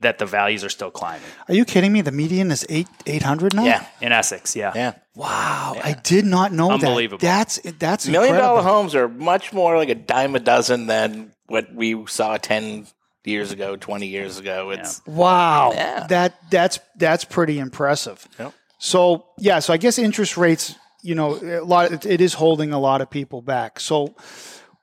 [0.01, 1.99] that the values are still climbing are you kidding me?
[2.01, 3.65] The median is eight 800 now?
[3.65, 4.55] yeah, in Essex.
[4.55, 4.93] Yeah, yeah.
[5.15, 7.17] Wow, I did not know Unbelievable.
[7.19, 7.59] that.
[7.59, 8.77] That's that's Million dollar incredible.
[8.81, 12.87] homes are much more like a dime a dozen than what we saw ten
[13.25, 14.69] years ago, twenty years ago.
[14.69, 16.07] It's Wow, Yeah.
[16.07, 18.25] that that's that's pretty impressive.
[18.39, 18.53] Yep.
[18.77, 22.73] So yeah, so I guess interest rates, you know, a lot it, it is holding
[22.73, 23.79] a lot of people back.
[23.79, 24.15] So,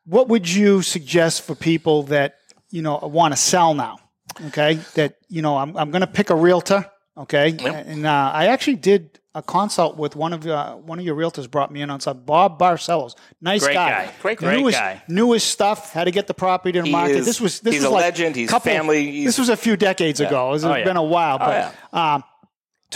[0.05, 2.37] what would you suggest for people that
[2.71, 3.99] you know want to sell now?
[4.47, 6.91] Okay, that you know I'm I'm going to pick a realtor.
[7.19, 11.17] Okay, and uh, I actually did a consult with one of uh, one of your
[11.17, 14.13] realtors brought me in on some Bob Barcelos, nice Great guy, guy.
[14.21, 15.03] Great, great newest, guy.
[15.09, 15.93] Newest stuff.
[15.95, 17.17] How to get the property to the He market.
[17.17, 18.37] is- this was this he's was a like legend.
[18.37, 19.11] He's couple- family.
[19.11, 20.53] He's- this was a few decades ago.
[20.53, 20.85] It's Oh, yeah.
[20.85, 22.23] been a while, but um,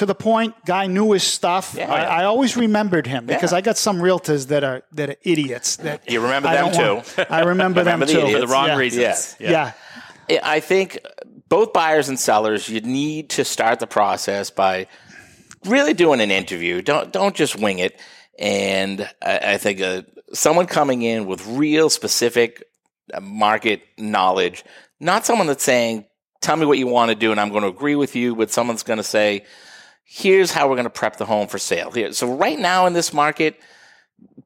[0.00, 1.74] to the point, guy knew his stuff.
[1.76, 1.92] Yeah.
[1.92, 3.58] I, I always remembered him because Yeah.
[3.58, 5.76] I got some realtors that are that are idiots.
[5.76, 6.94] That You remember I them too.
[6.96, 8.32] want- I remember, Remember them the too idiots.
[8.34, 8.76] for the wrong yeah.
[8.76, 9.36] reasons.
[9.38, 9.72] Yeah.
[10.42, 10.98] I think
[11.48, 14.86] both buyers and sellers, you need to start the process by
[15.64, 16.82] really doing an interview.
[16.82, 18.00] Don't don't just wing it.
[18.38, 22.64] And I, I think uh, someone coming in with real specific
[23.12, 24.64] uh, market knowledge,
[25.00, 26.06] not someone that's saying,
[26.40, 28.50] "Tell me what you want to do, and I'm going to agree with you," but
[28.50, 29.44] someone's going to say,
[30.12, 32.94] "Here's how we're going to prep the home for sale." Here, so right now in
[32.94, 33.60] this market,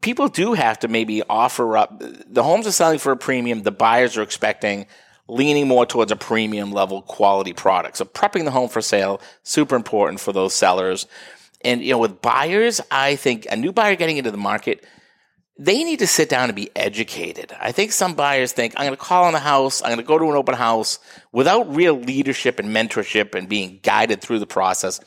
[0.03, 1.99] people do have to maybe offer up.
[1.99, 3.63] The homes are selling for a premium.
[3.63, 4.87] The buyers are expecting
[5.27, 7.97] leaning more towards a premium level quality product.
[7.97, 11.07] So prepping the home for sale super important for those sellers.
[11.63, 14.85] And you know, with buyers, I think a new buyer getting into the market,
[15.57, 17.57] they need to sit down and be educated.
[17.59, 20.05] I think some buyers think I'm going to call on the house, I'm going to
[20.05, 20.99] go to an open house
[21.33, 25.01] without real leadership and mentorship and being guided through the process.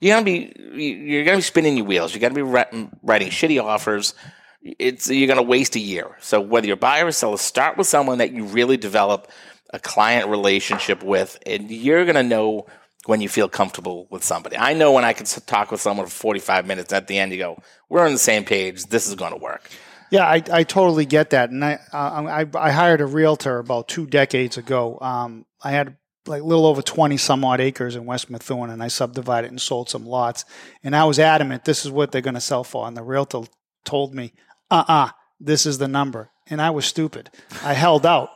[0.00, 2.12] You're to be you're to be spinning your wheels.
[2.12, 2.90] You're to be writing
[3.30, 4.14] shitty offers.
[4.62, 6.16] It's you're to waste a year.
[6.20, 9.30] So whether you're buyer or seller, start with someone that you really develop
[9.72, 12.66] a client relationship with, and you're to know
[13.06, 14.56] when you feel comfortable with somebody.
[14.56, 17.38] I know when I can talk with someone for 45 minutes at the end, you
[17.38, 17.58] go,
[17.88, 18.84] we're on the same page.
[18.84, 19.70] This is to work.
[20.10, 21.50] Yeah, I, I totally get that.
[21.50, 24.98] And I, I, I hired a realtor about two decades ago.
[25.00, 25.96] Um, I had
[26.28, 29.60] like a little over 20 some odd acres in West Methuen and I subdivided and
[29.60, 30.44] sold some lots.
[30.84, 32.86] And I was adamant, this is what they're going to sell for.
[32.86, 33.42] And the realtor
[33.84, 34.32] told me,
[34.70, 35.10] uh uh-uh, uh,
[35.40, 36.30] this is the number.
[36.46, 37.30] And I was stupid.
[37.62, 38.30] I held out.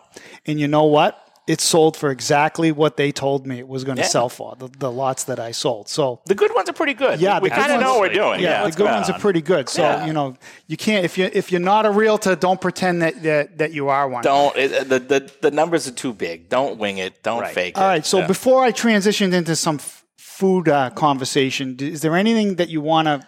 [0.47, 1.19] And you know what?
[1.49, 4.09] It sold for exactly what they told me it was going to yeah.
[4.09, 5.89] sell for the, the lots that I sold.
[5.89, 7.21] So the good ones are pretty good.
[7.21, 8.41] Yeah, we kind of know what we're doing.
[8.41, 9.17] Yeah, yeah the good ones on.
[9.17, 9.69] are pretty good.
[9.69, 10.07] So yeah.
[10.07, 10.37] you know,
[10.69, 13.89] you can't if you if you're not a realtor, don't pretend that that, that you
[13.89, 14.23] are one.
[14.23, 16.49] Don't it, the, the the numbers are too big.
[16.49, 17.23] Don't wing it.
[17.23, 17.55] Don't right.
[17.55, 17.81] fake it.
[17.81, 18.07] All right.
[18.07, 22.81] So before I transitioned into some f- food uh, conversation, is there anything that you
[22.81, 23.27] want to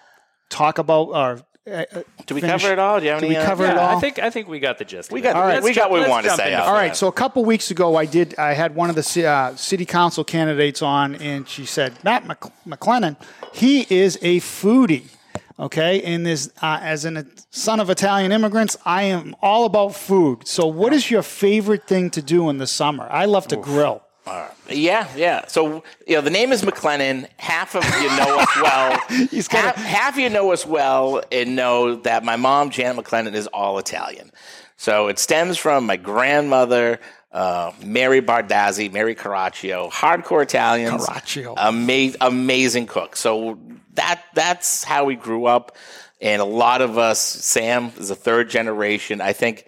[0.50, 1.85] talk about or uh,
[2.27, 2.62] do we finish?
[2.62, 2.98] cover it all?
[3.00, 3.38] Do you have Do any?
[3.38, 3.96] we cover yeah, it all?
[3.96, 5.11] I think I think we got the gist.
[5.11, 5.62] We got all right.
[5.62, 6.55] We got what we want to say.
[6.55, 6.94] All right.
[6.94, 8.38] So a couple weeks ago, I did.
[8.38, 12.53] I had one of the uh, city council candidates on, and she said Matt Mc-
[12.66, 13.16] McLennan.
[13.53, 15.11] He is a foodie.
[15.57, 20.48] Okay, and this uh, as a son of Italian immigrants, I am all about food.
[20.48, 23.07] So, what is your favorite thing to do in the summer?
[23.09, 23.64] I love to Oof.
[23.64, 24.03] grill.
[24.26, 25.46] Uh, yeah, yeah.
[25.48, 27.28] So you know, the name is McLennan.
[27.37, 29.28] Half of you know us well.
[29.28, 33.46] He's half, half you know us well and know that my mom, Janet McLennan, is
[33.48, 34.30] all Italian.
[34.76, 37.00] So it stems from my grandmother,
[37.32, 43.16] uh, Mary Bardazzi, Mary Caraccio, hardcore Italians, Caraccio, ama- amazing cook.
[43.16, 43.58] So
[43.94, 45.76] that that's how we grew up,
[46.20, 47.20] and a lot of us.
[47.20, 49.20] Sam is a third generation.
[49.20, 49.66] I think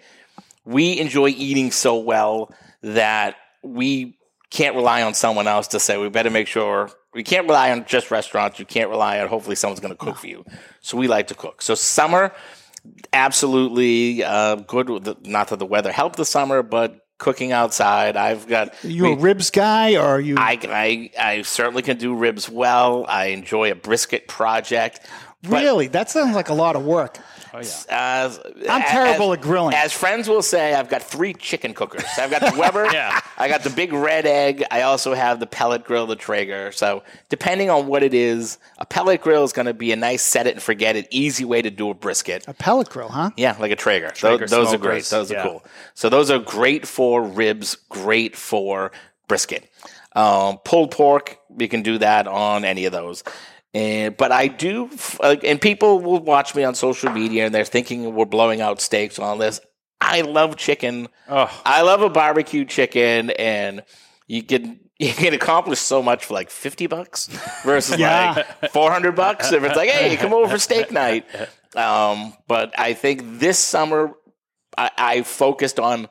[0.65, 4.16] we enjoy eating so well that we
[4.49, 7.85] can't rely on someone else to say we better make sure we can't rely on
[7.85, 8.59] just restaurants.
[8.59, 10.45] You can't rely on hopefully someone's going to cook for you.
[10.81, 11.61] So we like to cook.
[11.61, 12.33] So summer,
[13.11, 14.87] absolutely uh, good.
[15.03, 18.15] The, not that the weather helped the summer, but cooking outside.
[18.15, 20.35] I've got you we, a ribs guy, or are you?
[20.37, 23.05] I, I I certainly can do ribs well.
[23.07, 25.07] I enjoy a brisket project.
[25.47, 27.17] Really, that sounds like a lot of work.
[27.53, 28.29] Oh, yeah.
[28.29, 29.73] Uh, I'm terrible as, at grilling.
[29.73, 32.05] As friends will say, I've got three chicken cookers.
[32.17, 32.85] I've got the Weber.
[32.93, 33.19] yeah.
[33.37, 34.63] I got the big red egg.
[34.69, 36.71] I also have the pellet grill, the Traeger.
[36.71, 40.21] So depending on what it is, a pellet grill is going to be a nice
[40.21, 42.45] set it and forget it, easy way to do a brisket.
[42.47, 43.31] A pellet grill, huh?
[43.37, 44.09] Yeah, like a Traeger.
[44.09, 45.05] Traeger those, those are great.
[45.05, 45.41] Those yeah.
[45.41, 45.65] are cool.
[45.93, 48.91] So those are great for ribs, great for
[49.27, 49.69] brisket.
[50.15, 53.23] Um, pulled pork, you can do that on any of those.
[53.73, 54.89] And, but I do,
[55.21, 59.19] and people will watch me on social media and they're thinking we're blowing out steaks
[59.19, 59.59] on this.
[59.99, 61.07] I love chicken.
[61.27, 61.61] Oh.
[61.65, 63.83] I love a barbecue chicken, and
[64.27, 67.27] you can you can accomplish so much for like fifty bucks
[67.63, 68.43] versus yeah.
[68.61, 71.25] like four hundred bucks if it's like, hey, come over for steak night.
[71.75, 74.13] Um, but I think this summer
[74.77, 76.07] I, I focused on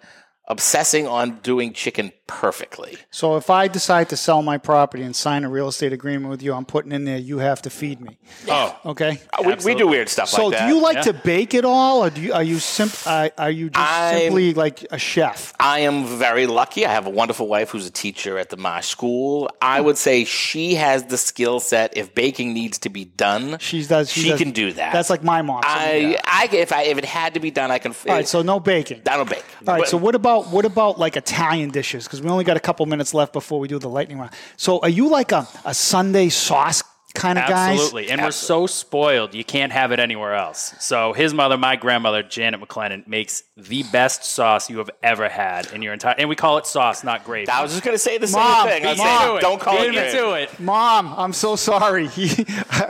[0.48, 2.98] obsessing on doing chicken perfectly.
[3.10, 6.42] So if I decide to sell my property and sign a real estate agreement with
[6.42, 8.18] you, I'm putting in there you have to feed me.
[8.48, 9.20] Oh, okay.
[9.32, 11.02] Uh, we, we, do weird stuff so like do you like yeah.
[11.02, 14.18] to bake at all, or do you, are you simp, uh, are you just I'm,
[14.18, 15.54] simply like a chef?
[15.60, 16.86] I am very lucky.
[16.86, 19.50] I have a wonderful wife who's a teacher at the Marsh School.
[19.60, 21.96] I would say she has the skill set.
[21.96, 24.10] If baking needs to be done, she does.
[24.10, 24.92] She, she does, can do that.
[24.92, 25.62] That's like my mom.
[25.64, 27.92] I, I, if I if it had to be done, I can.
[27.92, 28.26] All right.
[28.26, 29.02] So no baking.
[29.06, 29.44] I don't bake.
[29.66, 29.80] All right.
[29.80, 32.08] But, so what about what about like Italian dishes?
[32.16, 34.32] Because we only got a couple minutes left before we do the lightning round.
[34.56, 36.82] So are you like a, a Sunday sauce
[37.16, 37.74] kind of guys.
[37.74, 38.10] Absolutely.
[38.10, 38.62] And Absolutely.
[38.62, 40.74] we're so spoiled, you can't have it anywhere else.
[40.78, 45.72] So his mother, my grandmother, Janet McLennan, makes the best sauce you have ever had
[45.72, 46.14] in your entire.
[46.18, 47.48] And we call it sauce, not gravy.
[47.48, 48.86] I was just going to say the Mom, same thing.
[48.86, 50.60] I Mom, don't call it, it to it.
[50.60, 52.06] Mom, I'm so sorry.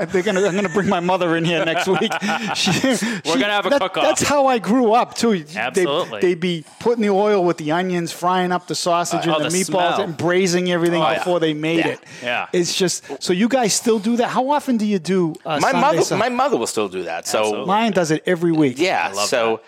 [0.09, 2.13] they're gonna, I'm going to bring my mother in here next week.
[2.57, 4.05] She, we're going to have a that, cook-off.
[4.05, 5.45] That's how I grew up too.
[5.55, 6.21] Absolutely.
[6.21, 9.43] They, would be putting the oil with the onions, frying up the sausage uh, and
[9.43, 10.01] oh, the, the, meatballs, smell.
[10.01, 11.39] and braising everything oh, before yeah.
[11.41, 11.89] they made yeah.
[11.89, 12.01] it.
[12.23, 12.49] Yeah.
[12.53, 14.29] It's just so you guys still do that.
[14.29, 15.35] How often do you do?
[15.45, 16.29] Uh, my Sunday mother, Sunday?
[16.29, 17.27] my mother will still do that.
[17.27, 17.67] So Absolutely.
[17.67, 18.79] mine does it every week.
[18.79, 19.13] Yeah.
[19.13, 19.61] So.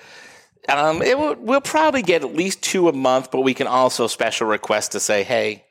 [0.71, 4.07] Um, it will, we'll probably get at least two a month, but we can also
[4.07, 5.65] special request to say, hey,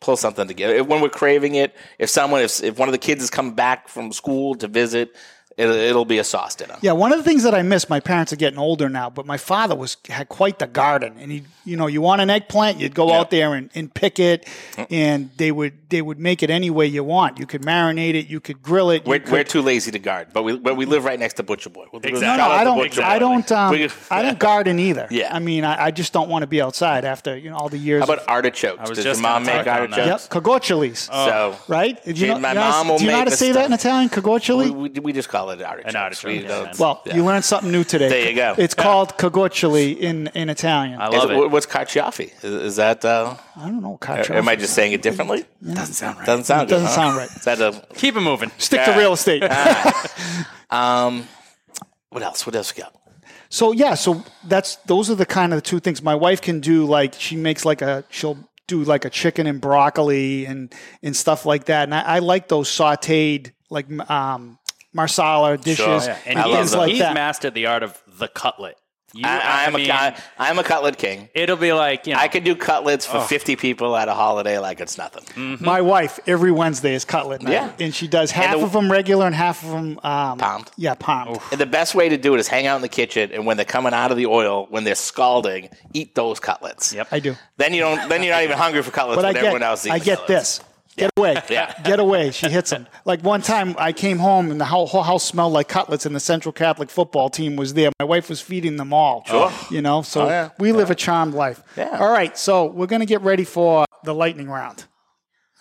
[0.00, 0.82] pull something together.
[0.84, 3.88] When we're craving it, if someone, if, if one of the kids is coming back
[3.88, 5.14] from school to visit,
[5.58, 6.76] It'll, it'll be a sauce dinner.
[6.80, 9.26] Yeah, one of the things that I miss, my parents are getting older now, but
[9.26, 12.78] my father was had quite the garden, and he, you know, you want an eggplant,
[12.78, 14.48] you'd go out there and, and pick it,
[14.88, 17.38] and they would they would make it any way you want.
[17.40, 19.04] You could marinate it, you could grill it.
[19.04, 21.42] We're, could- we're too lazy to guard, but we but we live right next to
[21.42, 21.86] Butcher Boy.
[21.92, 22.38] We'll- we'll Exactly.
[22.38, 22.78] no, no, I don't.
[22.78, 23.50] Butcher I don't.
[23.52, 25.08] Um, We- I don't garden either.
[25.10, 25.34] Yeah.
[25.34, 27.78] I mean, I, I just don't want to be outside after you know all the
[27.78, 28.00] years.
[28.06, 28.78] How of- about artichokes?
[28.78, 29.98] I was Does just your mom gonna make talk on that.
[30.00, 30.28] artichokes?
[30.32, 30.96] Yep, cagochulis.
[31.10, 32.02] So right?
[32.04, 33.50] Do you know, my you know how to- will do you know how to say
[33.52, 33.72] that in.
[33.72, 34.08] Italian?
[34.08, 34.70] Cagochuli.
[34.70, 35.94] we, we, we just call it artichokes.
[35.94, 36.74] artichoke, We yeah, don't- man.
[36.78, 37.16] well, yeah.
[37.16, 38.08] you learned something new today.
[38.08, 38.54] There you go.
[38.58, 41.00] It's called cagochuli in in Italian.
[41.00, 41.50] I I, Is- love it.
[41.50, 42.32] What's carciafi?
[42.44, 43.04] Is, is that?
[43.04, 43.92] Uh, don't know.
[43.92, 44.30] or Cacio.
[44.36, 45.44] am I just saying it differently?
[45.62, 46.26] Doesn't sound right.
[46.26, 46.68] Doesn't sound.
[46.68, 46.94] Doesn't good, huh?
[46.94, 47.30] sound right.
[47.30, 47.82] Is that a?
[47.94, 48.50] Keep it moving.
[48.58, 49.42] Stick to real estate.
[50.70, 51.26] Um,
[52.10, 52.46] what else?
[52.46, 52.94] What else we got?
[53.48, 56.60] So yeah, so that's those are the kind of the two things my wife can
[56.60, 56.84] do.
[56.84, 61.46] Like she makes like a she'll do like a chicken and broccoli and and stuff
[61.46, 61.84] like that.
[61.84, 64.58] And I, I like those sautéed like um
[64.98, 65.98] marsala dishes Sure.
[66.00, 67.14] Yeah, and I and things like he's that.
[67.14, 68.76] mastered the art of the cutlet.
[69.14, 71.30] You, I, I'm mean, a I, I'm a cutlet king.
[71.34, 72.18] It'll be like you know.
[72.20, 75.56] I could do cutlets for 50 people at a holiday like it's nothing.
[75.62, 77.72] My wife every Wednesday is cutlet night, Yeah.
[77.80, 80.70] and she does half the- of them regular and half of them um, Pound.
[80.76, 81.40] Yeah, pound.
[81.50, 83.56] And the best way to do it is hang out in the kitchen, and when
[83.56, 86.92] they're coming out of the oil, when they're scalding, eat those cutlets.
[86.92, 87.08] Yep.
[87.10, 88.10] I do, Then you don't.
[88.10, 89.16] Then you're not even hungry for cutlets.
[89.16, 90.58] but I when everyone get else eats I get cutlets.
[90.58, 90.67] this.
[90.98, 91.80] Get away, Yeah.
[91.82, 92.30] get away.
[92.32, 92.86] She hits them.
[93.04, 96.14] Like one time, I came home and the whole, whole house smelled like cutlets, and
[96.14, 97.90] the Central Catholic football team was there.
[97.98, 99.24] My wife was feeding them all.
[99.26, 99.50] Sure.
[99.70, 100.50] You know, so Oh, yeah.
[100.58, 101.62] we live a charmed life.
[101.76, 101.98] Yeah.
[102.00, 104.84] All right, so we're gonna get ready for the lightning round.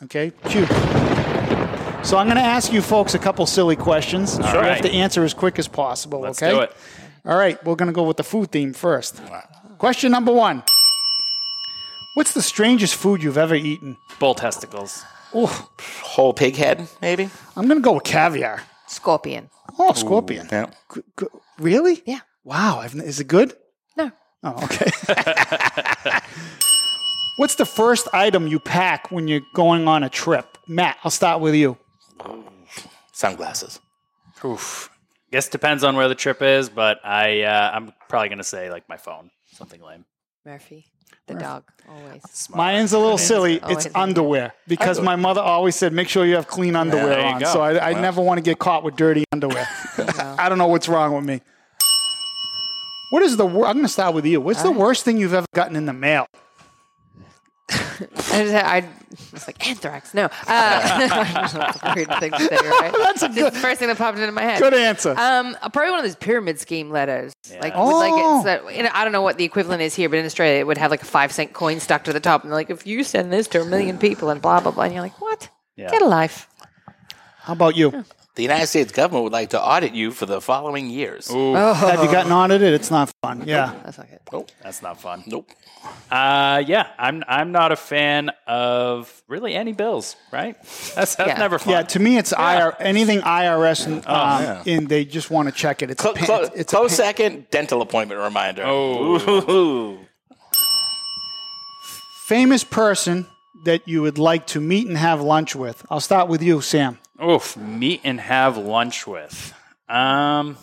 [0.03, 0.65] Okay, cue.
[2.03, 4.37] So I'm going to ask you folks a couple silly questions.
[4.37, 4.81] You have right.
[4.83, 6.21] to answer as quick as possible.
[6.21, 6.53] Let's okay.
[6.53, 6.71] do it.
[7.25, 9.19] All right, we're going to go with the food theme first.
[9.77, 10.63] Question number one
[12.13, 13.97] What's the strangest food you've ever eaten?
[14.19, 15.03] Bull testicles.
[15.39, 15.69] Oh,
[16.01, 17.29] Whole pig head, maybe.
[17.55, 18.61] I'm going to go with caviar.
[18.87, 19.49] Scorpion.
[19.77, 20.47] Oh, scorpion.
[20.51, 20.71] Yeah.
[20.93, 21.27] G- g-
[21.59, 22.01] really?
[22.05, 22.21] Yeah.
[22.43, 22.79] Wow.
[22.79, 23.53] I've, is it good?
[23.95, 24.11] No.
[24.43, 24.89] Oh, okay.
[27.37, 30.57] What's the first item you pack when you're going on a trip?
[30.67, 31.77] Matt, I'll start with you.
[33.13, 33.79] Sunglasses.
[34.43, 34.89] Oof.
[35.31, 38.87] Guess depends on where the trip is, but I uh, I'm probably gonna say like
[38.89, 40.05] my phone, something lame.
[40.45, 40.87] Murphy.
[41.27, 41.63] The dog.
[41.89, 42.21] Always.
[42.31, 42.57] Smart.
[42.57, 43.59] Mine's a little silly.
[43.61, 44.03] Always It's underwear.
[44.43, 47.39] underwear because my mother always said, make sure you have clean underwear there you on.
[47.39, 47.45] go.
[47.53, 49.67] So I, I never want to get caught with dirty underwear.
[49.97, 51.41] I don't know what's wrong with me.
[53.09, 54.41] What is the wor- I'm going to start with you.
[54.41, 56.27] What's the worst thing you've ever gotten in the mail?
[57.69, 58.89] I, just, I
[59.33, 60.13] was like anthrax.
[60.13, 61.53] No, uh, that's
[61.83, 62.93] a weird thing to say, right?
[62.97, 64.59] That's a good, the first thing that popped into my head.
[64.61, 65.11] good answer.
[65.17, 67.33] Um, probably one of those pyramid scheme letters.
[67.61, 67.97] Like, Oh.
[67.97, 70.25] like it's that, you know, I don't know what the equivalent is here, but in
[70.25, 72.57] Australia, it would have like a five cent coin stuck to the top, and they're
[72.57, 75.03] like, if you send this to a million people, and blah blah blah, and you're
[75.03, 75.49] like, what?
[75.75, 75.89] Yeah.
[75.91, 76.47] Get a life.
[77.39, 78.05] How about you?
[78.37, 81.27] The United States government would like to audit you for the following years.
[81.27, 82.71] Have you gotten audited?
[82.71, 83.41] It's not fun.
[83.47, 83.73] Yeah.
[83.83, 84.51] That's not good.
[84.61, 85.23] That's not fun.
[85.25, 85.49] Nope.
[86.11, 90.15] Uh, yeah, I'm I'm not a fan of really any bills.
[90.31, 90.55] Right?
[90.93, 91.37] That's that's Yeah.
[91.39, 91.73] never fun.
[91.73, 94.63] Yeah, to me, it's IR, anything IRS, and, um, yeah.
[94.67, 95.89] and they just want to check it.
[95.89, 96.25] It's Clo- a pain.
[96.25, 97.05] clo- it's a close pain.
[97.07, 98.63] second, dental appointment reminder.
[98.65, 99.17] Oh.
[99.49, 99.97] Ooh.
[102.27, 103.25] famous person
[103.63, 105.83] that you would like to meet and have lunch with.
[105.89, 106.99] I'll start with you, Sam.
[107.23, 109.53] Oof, meet and have lunch with.
[109.89, 110.57] Um,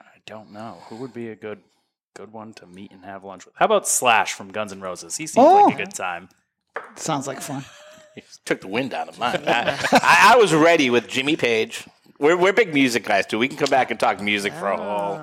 [0.00, 1.60] I don't know who would be a good
[2.14, 3.54] good one to meet and have lunch with.
[3.56, 5.16] How about Slash from Guns N' Roses?
[5.16, 5.64] He seems Oh.
[5.66, 6.28] like a good time.
[6.96, 7.64] Sounds like fun.
[8.44, 9.44] Took the wind out of mine.
[9.46, 11.84] I, I, I was ready with Jimmy Page.
[12.18, 13.38] We're, we're big music guys too.
[13.38, 15.18] We can come back and talk music for a whole.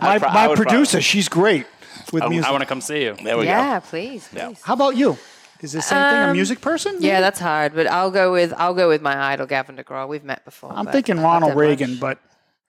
[0.00, 1.66] My, I'd pro- I my would producer, she's great
[2.12, 2.48] with I, music.
[2.48, 3.16] I want to come see you.
[3.20, 3.86] There we Yeah, go.
[3.86, 4.60] please, please.
[4.62, 5.18] How about you?
[5.62, 6.96] Is the same thing a Um, music person?
[7.00, 10.06] Yeah, that's hard, but I'll go with I'll go with my idol Gavin DeGraw.
[10.06, 10.70] We've met before.
[10.74, 12.00] I'm but thinking not Ronald that Reagan, much.
[12.00, 12.18] but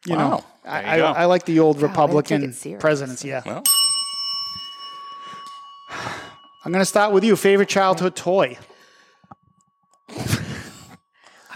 [0.06, 0.30] you Wow.
[0.30, 1.20] know, I, There you I, go.
[1.20, 2.80] I like the old I Republican serious.
[2.82, 3.24] presidents.
[3.26, 3.42] Yeah.
[3.46, 3.64] Well,
[6.66, 7.36] I'm going to start with you.
[7.36, 8.58] Favorite childhood toy?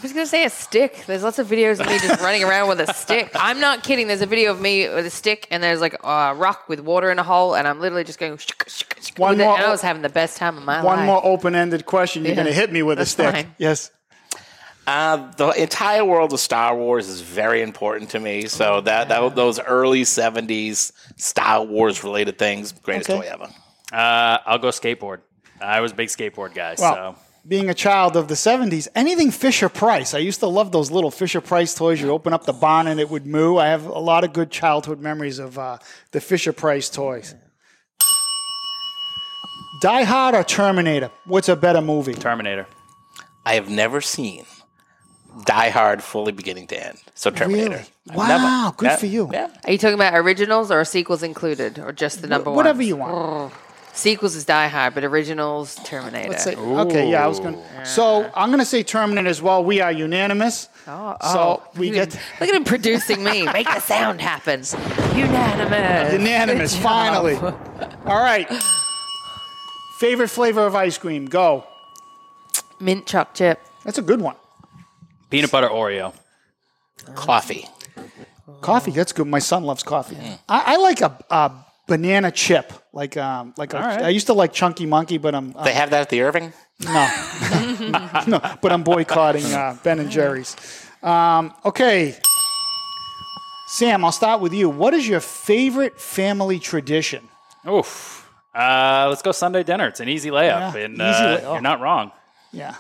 [0.02, 1.04] I was gonna say a stick.
[1.06, 3.30] There's lots of videos of me just running around with a stick.
[3.36, 4.08] I'm not kidding.
[4.08, 7.12] There's a video of me with a stick, and there's like a rock with water
[7.12, 8.34] in a hole, and I'm literally just going.
[8.38, 10.98] Shik, shik, shik One more- and I was having the best time of my One
[11.00, 11.06] life.
[11.06, 12.24] more open-ended question.
[12.24, 13.32] You're Yeah, going to hit me with a stick.
[13.32, 13.54] fine.
[13.60, 13.92] Yes.
[14.88, 18.48] uh, the entire world of Star Wars is very important to me.
[18.48, 23.22] So that, that those early '70s Star Wars related things, greatest Okay.
[23.22, 23.50] toy ever.
[23.94, 25.20] Uh, I'll go skateboard.
[25.62, 26.74] I was a big skateboard guy.
[26.80, 27.16] Well, so
[27.48, 30.14] being a child of the 70s, anything Fisher Price.
[30.14, 32.00] I used to love those little Fisher Price toys.
[32.02, 33.58] You open up the barn and it would moo.
[33.58, 35.78] I have a lot of good childhood memories of uh,
[36.12, 37.34] the Fisher Price toys.
[39.82, 41.10] Die Hard or Terminator?
[41.26, 42.14] What's a better movie?
[42.14, 42.68] Terminator.
[43.46, 44.46] I have never seen
[45.46, 46.98] Die Hard, fully beginning to end.
[47.16, 47.70] So Terminator.
[48.08, 48.18] Really?
[48.18, 49.30] Wow, never- good Yeah, for you.
[49.34, 49.48] Yeah.
[49.64, 52.58] Are you talking about originals or sequels included, or just the number one?
[52.58, 53.54] Whatever you want.
[53.94, 56.30] Sequels is Die Hard, but originals Terminator.
[56.30, 57.86] Let's say, okay, yeah, I was going to.
[57.86, 59.64] So I'm going to say Terminator as well.
[59.64, 60.70] We are unanimous.
[60.88, 61.34] Oh, oh.
[61.34, 63.44] So oh, we look at get him- look at him producing me.
[63.46, 64.64] Make the sound happen.
[65.16, 66.14] Unanimous.
[66.14, 66.90] unanimous, Good job.
[66.92, 67.36] finally.
[68.06, 68.48] All right.
[70.00, 71.26] Favorite flavor of ice cream?
[71.26, 71.66] Go.
[72.80, 73.60] Mint choc chip.
[73.84, 74.36] That's a good one.
[75.30, 76.14] Peanut butter Oreo.
[77.16, 77.68] Coffee.
[78.62, 79.28] Coffee, that's good.
[79.28, 80.18] My son loves coffee.
[80.50, 81.52] I, I like a, a
[81.88, 82.74] banana chip.
[82.94, 84.04] Like um, like a, All right.
[84.04, 86.52] I used to like Chunky Monkey, but I'm, I'm They have that at the Irving?
[86.84, 86.92] no,
[88.28, 90.56] no, but I'm boycotting uh, Ben and Jerry's.
[91.02, 92.16] Um, okay,
[93.68, 94.70] Sam, I'll start with you.
[94.70, 97.28] What is your favorite family tradition?
[97.68, 98.30] Oof.
[98.54, 99.88] Uh, let's go Sunday dinner.
[99.88, 101.54] It's an easy layup, Yeah, and easy uh, lay- oh.
[101.54, 102.12] you're not wrong.
[102.52, 102.76] Yeah,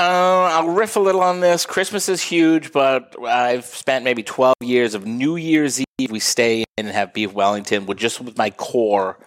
[0.00, 1.66] Uh, I'll riff a little on this.
[1.66, 6.10] Christmas is huge, but I've spent maybe 12 years of New Year's Eve.
[6.10, 9.18] We stay in and have beef Wellington with just with my core,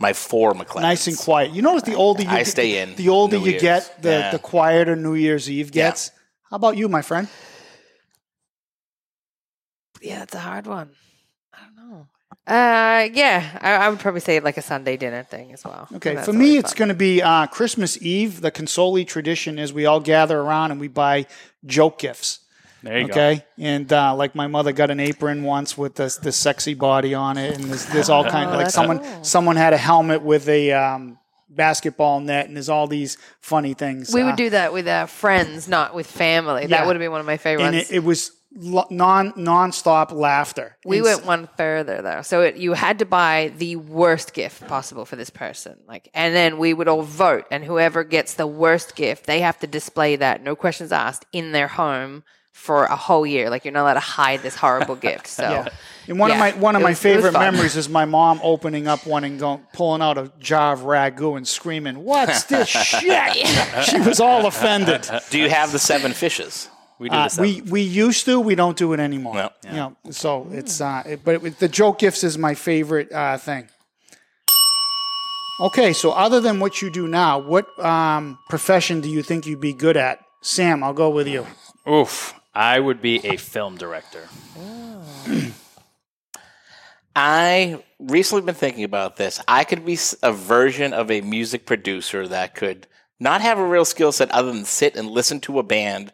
[0.00, 0.82] my four McLean.
[0.84, 1.50] nice and quiet.
[1.52, 3.62] You notice the older you I get, stay in the older New you Year's.
[3.62, 4.30] get, the, Yeah.
[4.30, 6.10] the quieter New Year's Eve gets.
[6.48, 7.28] How about you, my friend?
[10.00, 10.90] Yeah, it's a hard one.
[11.52, 12.06] I don't know.
[12.46, 15.86] Uh, yeah, I, I would probably say like a Sunday dinner thing as well.
[15.94, 18.40] Okay, That's for me, it's going to be uh, Christmas Eve.
[18.40, 21.26] The Consoli tradition is we all gather around and we buy
[21.64, 22.40] joke gifts.
[22.82, 23.12] There you go.
[23.12, 27.14] Okay, and uh, like my mother got an apron once with this this sexy body
[27.14, 29.22] on it, and there's, there's all kind of like someone cool.
[29.22, 31.16] someone had a helmet with a um,
[31.48, 34.12] basketball net, and there's all these funny things.
[34.12, 36.62] We Uh, would do that with our friends, not with family.
[36.62, 36.66] Yeah.
[36.78, 37.66] That would have been one of my favorites.
[37.68, 40.76] and it, it was lo- non nonstop laughter.
[40.84, 42.22] we And went one further though.
[42.22, 45.78] So it, you had to buy the worst gift possible for this person.
[45.88, 49.58] Like and then we would all vote and whoever gets the worst gift, they have
[49.60, 53.48] to display that no questions asked in their home for a whole year.
[53.48, 55.26] Like you're not allowed to hide this horrible gift.
[55.26, 55.68] So Yeah.
[56.08, 58.40] And one Yeah, of my one of it my was- favorite memories is my mom
[58.42, 62.68] opening up one and going, pulling out a jar of ragu and screaming, "What's this
[62.90, 63.46] shit?"
[63.86, 65.08] She was all offended.
[65.30, 66.68] Do you have the seven fishes?
[66.98, 67.38] We do Uh, this.
[67.38, 69.34] we we used to, we don't do it anymore.
[69.34, 69.50] No.
[69.64, 73.38] You know, so it's uh, it, but it, the joke gifts is my favorite uh,
[73.38, 73.68] thing.
[75.60, 79.60] Okay, so other than what you do now, what um, profession do you think you'd
[79.60, 80.18] be good at?
[80.40, 81.46] Sam, I'll go with you.
[81.88, 82.34] Oof.
[82.54, 84.28] I would be a film director.
[87.14, 89.40] I recently been thinking about this.
[89.46, 92.86] I could be a version of a music producer that could
[93.20, 96.12] not have a real skill set other than sit and listen to a band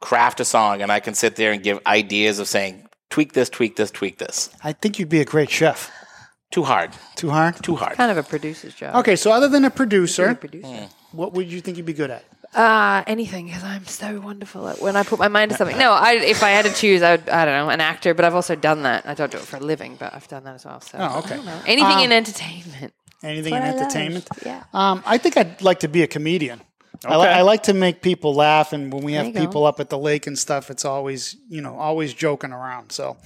[0.00, 3.48] craft a song, and I can sit there and give ideas of saying, tweak this,
[3.48, 4.50] tweak this, tweak this.
[4.64, 5.90] I think you'd be a great chef.
[6.50, 6.90] Too hard.
[7.16, 7.62] Too hard.
[7.62, 7.96] Too hard.
[7.96, 8.96] kind of a producer's job.
[8.96, 10.88] Okay, so other than a producer, Producer.
[11.12, 12.24] what would you think you'd be good at?
[12.52, 15.78] Uh, anything because I'm so wonderful at when I put my mind to something.
[15.78, 18.24] No, I, if I had to choose, I would, I don't know, an actor, but
[18.24, 19.06] I've also done that.
[19.06, 20.80] I don't do it for a living, but I've done that as well.
[20.80, 21.34] So Oh, okay.
[21.34, 21.60] I don't know.
[21.66, 22.92] anything Um, in entertainment.
[23.22, 23.80] Anything in what I love.
[23.82, 24.28] entertainment?
[24.44, 24.64] Yeah.
[24.74, 26.62] Um, I think I'd like to be a comedian.
[27.04, 29.40] I, li- I like to make people laugh, and when we have you go.
[29.40, 32.92] people up at the lake and stuff, it's always you know always joking around.
[32.92, 33.16] So,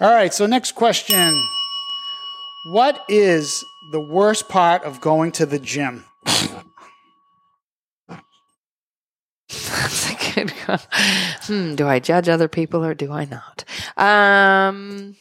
[0.00, 0.34] all right.
[0.34, 1.40] So next question:
[2.72, 6.04] What is the worst part of going to the gym?
[9.48, 10.78] That's a good one.
[11.42, 13.64] Hmm, do I judge other people or do I not?
[13.96, 15.14] Um,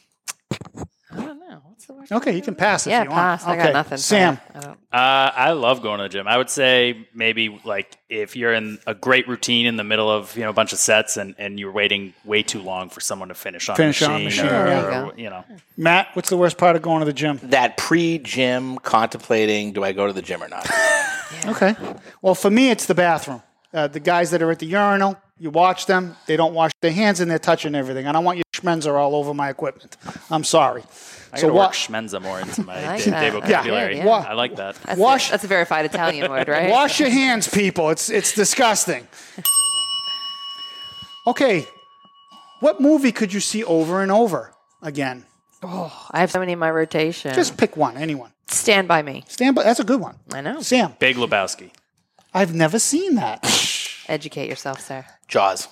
[1.12, 1.62] I don't know.
[1.66, 2.12] What's the worst?
[2.12, 3.46] Okay, you can pass if Yeah, you pass.
[3.46, 3.60] want.
[3.60, 3.98] I got nothing.
[3.98, 4.36] Sam.
[4.38, 4.48] Sorry.
[4.56, 4.78] I don't.
[4.92, 6.28] Uh, I love going to the gym.
[6.28, 10.36] I would say maybe like if you're in a great routine in the middle of
[10.36, 13.30] you know a bunch of sets and, and you're waiting way too long for someone
[13.30, 15.04] to finish on Finish a on machine, machine, or, yeah.
[15.06, 15.46] You or, you know
[15.78, 17.40] Matt, what's the worst part of going to the gym?
[17.44, 20.70] That pre gym contemplating, do I go to the gym or not?
[21.46, 21.76] Okay.
[22.22, 23.42] Well, for me, it's the bathroom.
[23.74, 26.16] Uh, the guys that are at the urinal, you watch them.
[26.28, 28.06] They don't wash their hands and they're touching everything.
[28.06, 29.98] I don't want your schmenzer all over my equipment.
[30.30, 30.84] I'm sorry.
[31.34, 33.34] I so gotta wa- work schmenza more into my I like day-to-day that.
[33.34, 33.98] vocabulary.
[33.98, 34.26] Yeah, yeah.
[34.30, 34.76] I like that.
[34.86, 36.70] That's, Wash- a, that's a verified Italian word, right?
[36.78, 37.90] Wash your hands, people.
[37.90, 39.08] It's it's disgusting.
[41.28, 41.68] Okay,
[42.62, 45.26] what movie could you see over and over again?
[45.62, 47.32] Oh, I have so many in my rotation.
[47.36, 48.32] Just pick one, anyone.
[48.48, 49.24] stand by me.
[49.28, 49.62] Stand by.
[49.64, 50.16] That's a good one.
[50.34, 50.62] I know.
[50.62, 51.70] Sam, Big Lebowski.
[52.34, 53.44] I've never seen that.
[54.08, 55.06] Educate yourself, sir.
[55.28, 55.68] Jaws.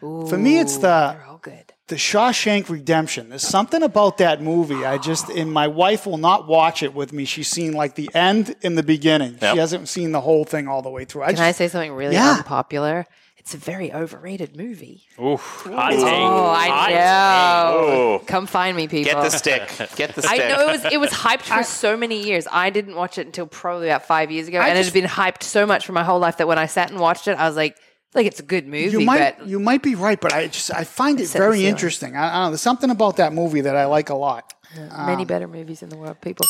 [0.00, 0.80] For me, it's the
[1.16, 1.72] They're all good.
[1.86, 3.28] the Shawshank Redemption.
[3.28, 4.84] There's something about that movie.
[4.84, 7.24] I just and my wife will not watch it with me.
[7.24, 9.38] She's seen like the end and the beginning.
[9.40, 9.54] Yep.
[9.54, 11.22] She hasn't seen the whole thing all the way through.
[11.22, 12.38] I Can just, I say something really Yeah.
[12.38, 13.06] unpopular?
[13.42, 15.02] It's a very overrated movie.
[15.20, 15.40] Oof.
[15.66, 16.00] Hot take.
[16.04, 18.22] Oh, I know.
[18.26, 19.12] Come find me, people.
[19.12, 19.68] Get the stick.
[19.96, 20.48] Get the I stick.
[20.48, 22.46] know it was it was hyped for so many years.
[22.50, 25.10] I didn't watch it until probably about five years ago, and it just- had been
[25.10, 27.46] hyped so much for my whole life that when I sat and watched it, I
[27.48, 27.76] was like,
[28.14, 30.72] Like it's a good movie, You might but you might be right, but I just
[30.72, 31.70] I find it Set the very ceiling.
[31.70, 32.16] interesting.
[32.16, 32.50] I, I don't know.
[32.50, 34.54] There's something about that movie that I like a lot.
[34.78, 36.46] Um, many better movies in the world, people.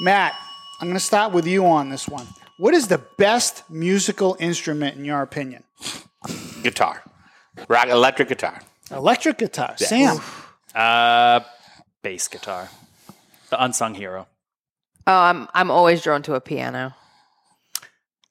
[0.00, 0.34] Matt,
[0.80, 2.26] I'm going to start with you on this one.
[2.58, 5.62] What is the best musical instrument in your opinion?
[6.62, 7.02] Guitar,
[7.68, 8.60] rock, electric guitar.
[8.90, 9.74] Electric guitar.
[9.76, 10.20] Sam.
[10.74, 11.40] Uh,
[12.02, 12.68] bass guitar.
[13.50, 14.26] The unsung hero.
[15.06, 16.94] Oh, I'm I'm always drawn to a piano.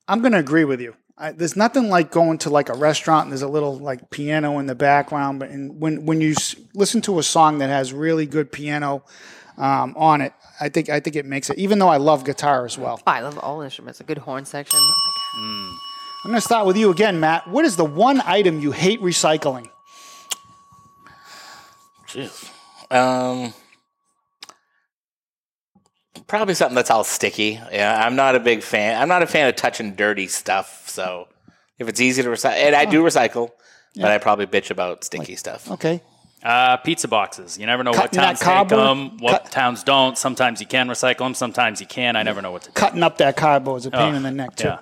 [0.07, 0.95] I'm going to agree with you.
[1.17, 4.59] I, there's nothing like going to like a restaurant and there's a little like piano
[4.59, 7.93] in the background, but and when when you s- listen to a song that has
[7.93, 9.03] really good piano
[9.57, 11.57] um, on it, I think I think it makes it.
[11.57, 13.01] Even though I love guitar as well.
[13.07, 14.01] I love all instruments.
[14.01, 14.77] A good horn section.
[14.81, 15.77] Oh
[16.25, 17.47] I'm going to start with you again, Matt.
[17.47, 19.69] What is the one item you hate recycling?
[22.07, 22.49] Jeez.
[22.89, 23.53] Um,
[26.25, 27.61] probably something that's all sticky.
[27.71, 28.99] Yeah, I'm not a big fan.
[28.99, 30.89] I'm not a fan of touching dirty stuff.
[30.89, 31.27] So
[31.77, 33.51] if it's easy to recycle, and I do recycle,
[33.95, 35.69] but I probably bitch about sticky stuff.
[35.69, 36.01] Okay.
[36.41, 37.59] Uh, pizza boxes.
[37.59, 40.17] You never know what Cutting that towns take them, what Cut- towns don't.
[40.17, 42.15] Sometimes you can recycle them, sometimes you can.
[42.15, 42.73] I never know what to do.
[42.73, 44.69] Cutting up that cardboard is a pain Oh, in the neck too.
[44.69, 44.79] Yeah.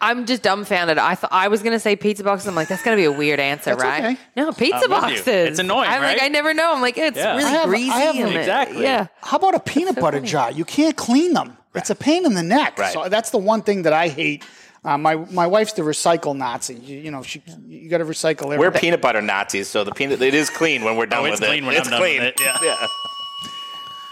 [0.00, 0.98] I'm just dumbfounded.
[0.98, 2.46] I thought I was gonna say pizza boxes.
[2.46, 4.04] I'm like, that's gonna be a weird answer, That's right?
[4.04, 4.16] okay.
[4.36, 5.00] No, pizza I'm with you.
[5.00, 5.26] boxes.
[5.26, 6.22] It's annoying, I'm like, right?
[6.22, 6.72] I never know.
[6.74, 7.32] I'm like, it's Yeah.
[7.36, 7.88] really I have- I greasy.
[7.90, 8.82] have- and it- Exactly.
[8.84, 9.06] Yeah.
[9.22, 10.28] How about a peanut butter funny.
[10.28, 10.50] jar?
[10.52, 11.56] You can't clean them.
[11.74, 12.78] It's a pain in the neck.
[12.78, 12.92] Right.
[12.92, 14.44] So that's the one thing that I hate.
[14.84, 16.74] Uh, my my wife's the recycle Nazi.
[16.74, 18.58] You, you know, she you got to recycle everything.
[18.60, 21.40] We're peanut butter Nazis, so the peanut it is clean when we're done Oh, it's
[21.40, 21.66] with clean it.
[21.66, 22.20] when I'm it's done clean.
[22.20, 22.58] with it, yeah.
[22.62, 22.86] yeah.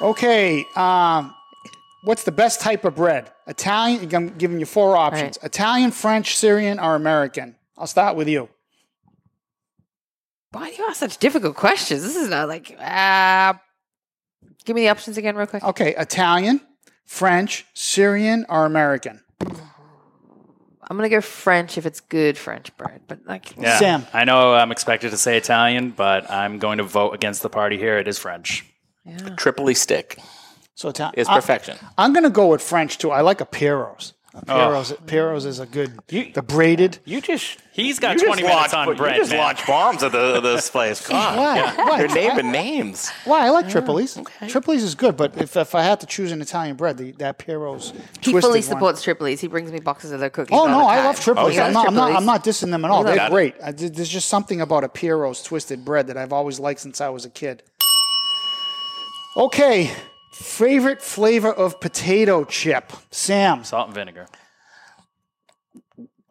[0.01, 0.65] Okay.
[0.75, 1.35] Um,
[2.03, 3.31] what's the best type of bread?
[3.47, 4.15] Italian.
[4.15, 5.47] I'm giving you four options: Right.
[5.51, 7.57] Italian, French, Syrian, or American.
[7.77, 8.49] I'll start with you.
[10.51, 12.03] Why do you ask such difficult questions?
[12.03, 12.77] This is not like.
[12.79, 13.55] Uh,
[14.65, 15.65] give me the options again, real quick.
[15.65, 16.61] Okay, Italian,
[17.07, 19.23] French, Syrian, or American.
[19.41, 23.79] I'm gonna go French if it's good French bread, but like, Yeah.
[23.79, 24.07] Sam.
[24.13, 27.79] I know I'm expected to say Italian, but I'm going to vote against the party
[27.79, 27.97] here.
[27.99, 28.67] It is French.
[29.07, 29.17] Yeah.
[29.37, 30.19] Tripoli stick
[30.75, 31.77] So Italian is perfection.
[31.99, 33.11] I'm going to go with French too.
[33.11, 34.13] I like a Pyros.
[34.35, 34.43] A oh.
[34.55, 35.93] Pyros, Pyros is a good.
[36.09, 36.99] the braided.
[37.05, 39.41] You just He's got 20 just minutes launch- on bread, You just man.
[39.41, 41.07] launch bombs at the, this place.
[41.09, 41.75] God, Why?
[41.85, 41.99] Why?
[41.99, 43.11] you're naming names.
[43.27, 44.17] Why I like Tripoli's.
[44.51, 47.39] Tripoli's is good, but if, if I had to choose an Italian bread, the, that
[47.39, 47.93] Pyros
[48.23, 49.41] he twisted fully one- supports Tripoli's.
[49.43, 50.57] He brings me boxes of their cookies.
[50.59, 51.59] Oh no, I love Tripoli's.
[51.59, 51.63] Oh.
[51.65, 52.13] I'm, not, I'm not.
[52.13, 53.05] I'm not dissing them at all.
[53.05, 53.31] They're it.
[53.31, 53.55] great.
[53.63, 57.11] I, there's just something about a Pyros twisted bread that I've always liked since I
[57.11, 57.63] was a kid.
[59.37, 59.91] Okay,
[60.33, 63.65] favorite flavor of potato chip, Sam.
[63.65, 64.27] Salt and vinegar.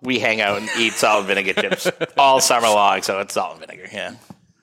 [0.02, 1.88] We hang out and eat salt and vinegar chips
[2.18, 3.88] all summer long, so it's salt and vinegar.
[3.92, 4.16] Yeah.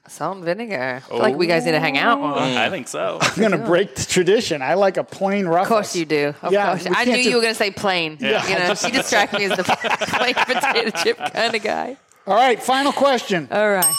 [0.08, 1.02] Salt and vinegar.
[1.06, 2.32] I feel like we guys need to hang out more.
[2.38, 2.56] Mm.
[2.56, 3.18] I think so.
[3.20, 4.62] I'm gonna break the tradition.
[4.62, 5.64] I like a plain rough.
[5.64, 6.34] Of course you do.
[6.42, 6.84] Of Yeah, course.
[6.88, 8.16] we I knew can't do- you were going to say plain.
[8.18, 8.48] Yeah.
[8.48, 9.64] You know, she distracted me as the
[10.18, 11.96] plain potato chip kind of guy.
[12.26, 13.48] All right, final question.
[13.50, 13.94] All right.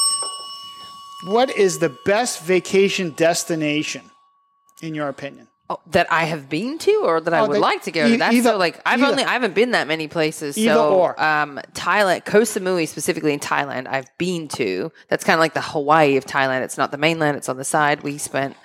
[1.28, 4.09] What is the best vacation destination,
[4.82, 5.48] in your opinion?
[5.72, 8.10] Oh, that I have been to, or that I Oh, would that- like to go
[8.10, 8.18] to.
[8.18, 10.58] That's either- so like I've either- only I haven't been that many places.
[10.58, 11.22] Either so or.
[11.24, 14.92] um, Thailand, Koh Samui specifically in Thailand, I've been to.
[15.10, 16.62] That's kind of like the Hawaii of Thailand.
[16.64, 18.02] It's not the mainland; it's on the side.
[18.02, 18.56] We spent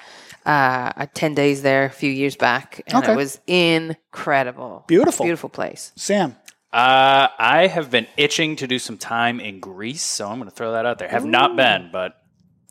[0.47, 3.13] uh, ten days there a few years back, and Okay.
[3.13, 4.85] it was incredible.
[4.87, 5.25] Beautiful.
[5.25, 5.93] beautiful place.
[5.97, 6.37] Sam.
[6.73, 10.55] Uh, I have been itching to do some time in Greece, so I'm going to
[10.57, 11.09] throw that out there.
[11.09, 12.17] Have not been, but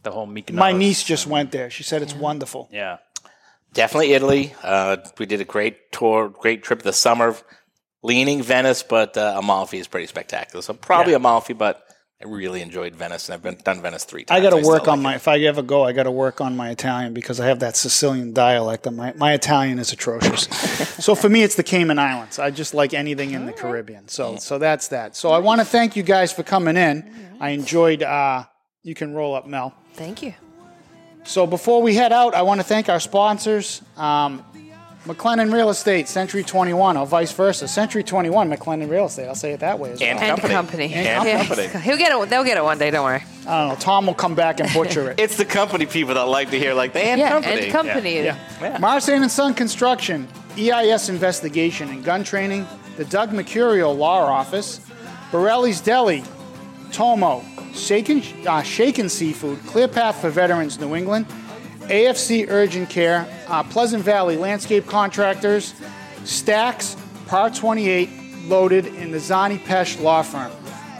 [0.04, 0.56] the whole Mykonos.
[0.56, 1.70] My niece just went there.
[1.70, 2.68] She said it's wonderful.
[2.72, 2.98] Yeah.
[3.74, 4.53] Definitely Italy.
[4.63, 7.36] Uh, we did a great tour, great trip this summer.
[8.03, 10.61] Leaning Venice, but uh, Amalfi is pretty spectacular.
[10.61, 11.17] So probably Yeah.
[11.17, 11.84] Amalfi, but
[12.21, 14.38] I really enjoyed Venice, and I've been done Venice three times.
[14.38, 15.13] I got to work on like my.
[15.13, 15.15] it.
[15.15, 17.76] If I ever go, I got to work on my Italian because I have that
[17.76, 18.86] Sicilian dialect.
[18.86, 20.43] And my my Italian is atrocious.
[21.03, 22.39] so for me, it's the Cayman Islands.
[22.39, 24.07] I just like anything in the Caribbean.
[24.09, 25.15] So so that's that.
[25.15, 27.38] So I want to thank you guys for coming in.
[27.39, 28.03] I enjoyed.
[28.03, 28.45] Uh,
[28.84, 29.74] you can roll up, Mel.
[29.93, 30.34] Thank you.
[31.26, 33.82] So before we head out, I want to thank our sponsors.
[33.97, 34.43] Um,
[35.05, 37.67] McLennan Real Estate, Century 21, or vice versa.
[37.67, 39.28] Century 21, McLennan Real Estate.
[39.28, 40.09] I'll say it that way as well.
[40.09, 40.53] And And company.
[40.53, 40.93] company.
[40.93, 41.45] And Yeah.
[41.45, 41.67] company.
[41.84, 42.30] He'll get it.
[42.30, 42.89] They'll get it one day.
[42.89, 43.24] Don't worry.
[43.45, 43.76] I don't know.
[43.76, 45.19] Tom will come back and butcher it.
[45.24, 47.61] It's the company people that like to hear like the and yeah, company.
[47.63, 48.24] and company.
[48.24, 48.78] Yeah.
[48.80, 52.65] Marsane and Son Construction, EIS investigation and gun training,
[52.95, 54.80] the Doug Mercurial Law Office,
[55.32, 56.24] Borelli's Deli,
[56.94, 61.26] Tomo, Shaken, uh, Shaken Seafood, Clear Path for Veterans New England,
[61.82, 65.74] AFC Urgent Care, uh, Pleasant Valley Landscape Contractors,
[66.24, 66.96] Stacks,
[67.28, 68.10] Par 28,
[68.46, 70.52] Loaded, and the Zani Pesh Law Firm.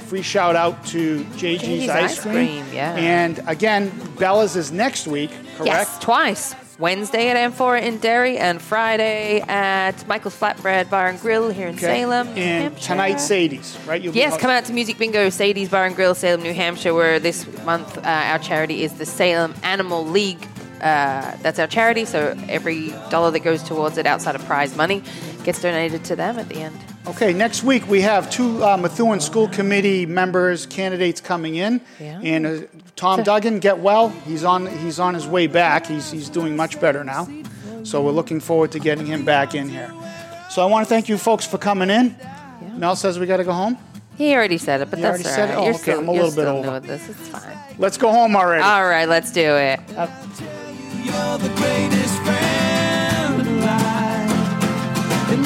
[0.08, 2.34] Free shout out to JG's, JG's Ice Ice Cream.
[2.34, 2.96] Cream, yeah.
[2.96, 5.66] And again, Bella's is next week, correct?
[5.66, 6.56] Yes, twice.
[6.80, 11.76] Wednesday at Amphora in Derry and Friday at Michael's Flatbread Bar and Grill here in
[11.76, 11.86] Okay.
[12.02, 12.88] Salem, New And Hampshire.
[12.88, 14.02] tonight, Sadie's, right?
[14.02, 16.94] You'll be Yes, come out to Music Bingo, Sadie's Bar and Grill, Salem, New Hampshire,
[16.94, 20.48] where this month uh, our charity is the Salem Animal League.
[20.82, 25.02] Uh, that's our charity, so every dollar that goes towards it outside of prize money
[25.44, 26.78] gets donated to them at the end.
[27.06, 31.82] Okay, next week we have two uh, Methuen School Committee members, candidates coming in.
[32.00, 32.20] Yeah.
[32.24, 32.62] And uh,
[32.96, 34.08] Tom Duggan, get well.
[34.10, 35.86] He's on, he's on his way back.
[35.86, 37.28] He's, he's doing much better now.
[37.84, 39.94] So we're looking forward to getting him back in here.
[40.50, 42.16] So I want to thank you folks for coming in.
[42.78, 43.78] Mel says we got to go home.
[44.18, 45.56] He already said it, but You that's already all said it?
[45.56, 46.80] Oh, You're okay, still, I'm a little bit over.
[46.80, 47.10] new this.
[47.10, 47.58] It's fine.
[47.80, 48.64] Let's go home already.
[48.64, 49.80] All right, let's do it.
[51.04, 52.53] You're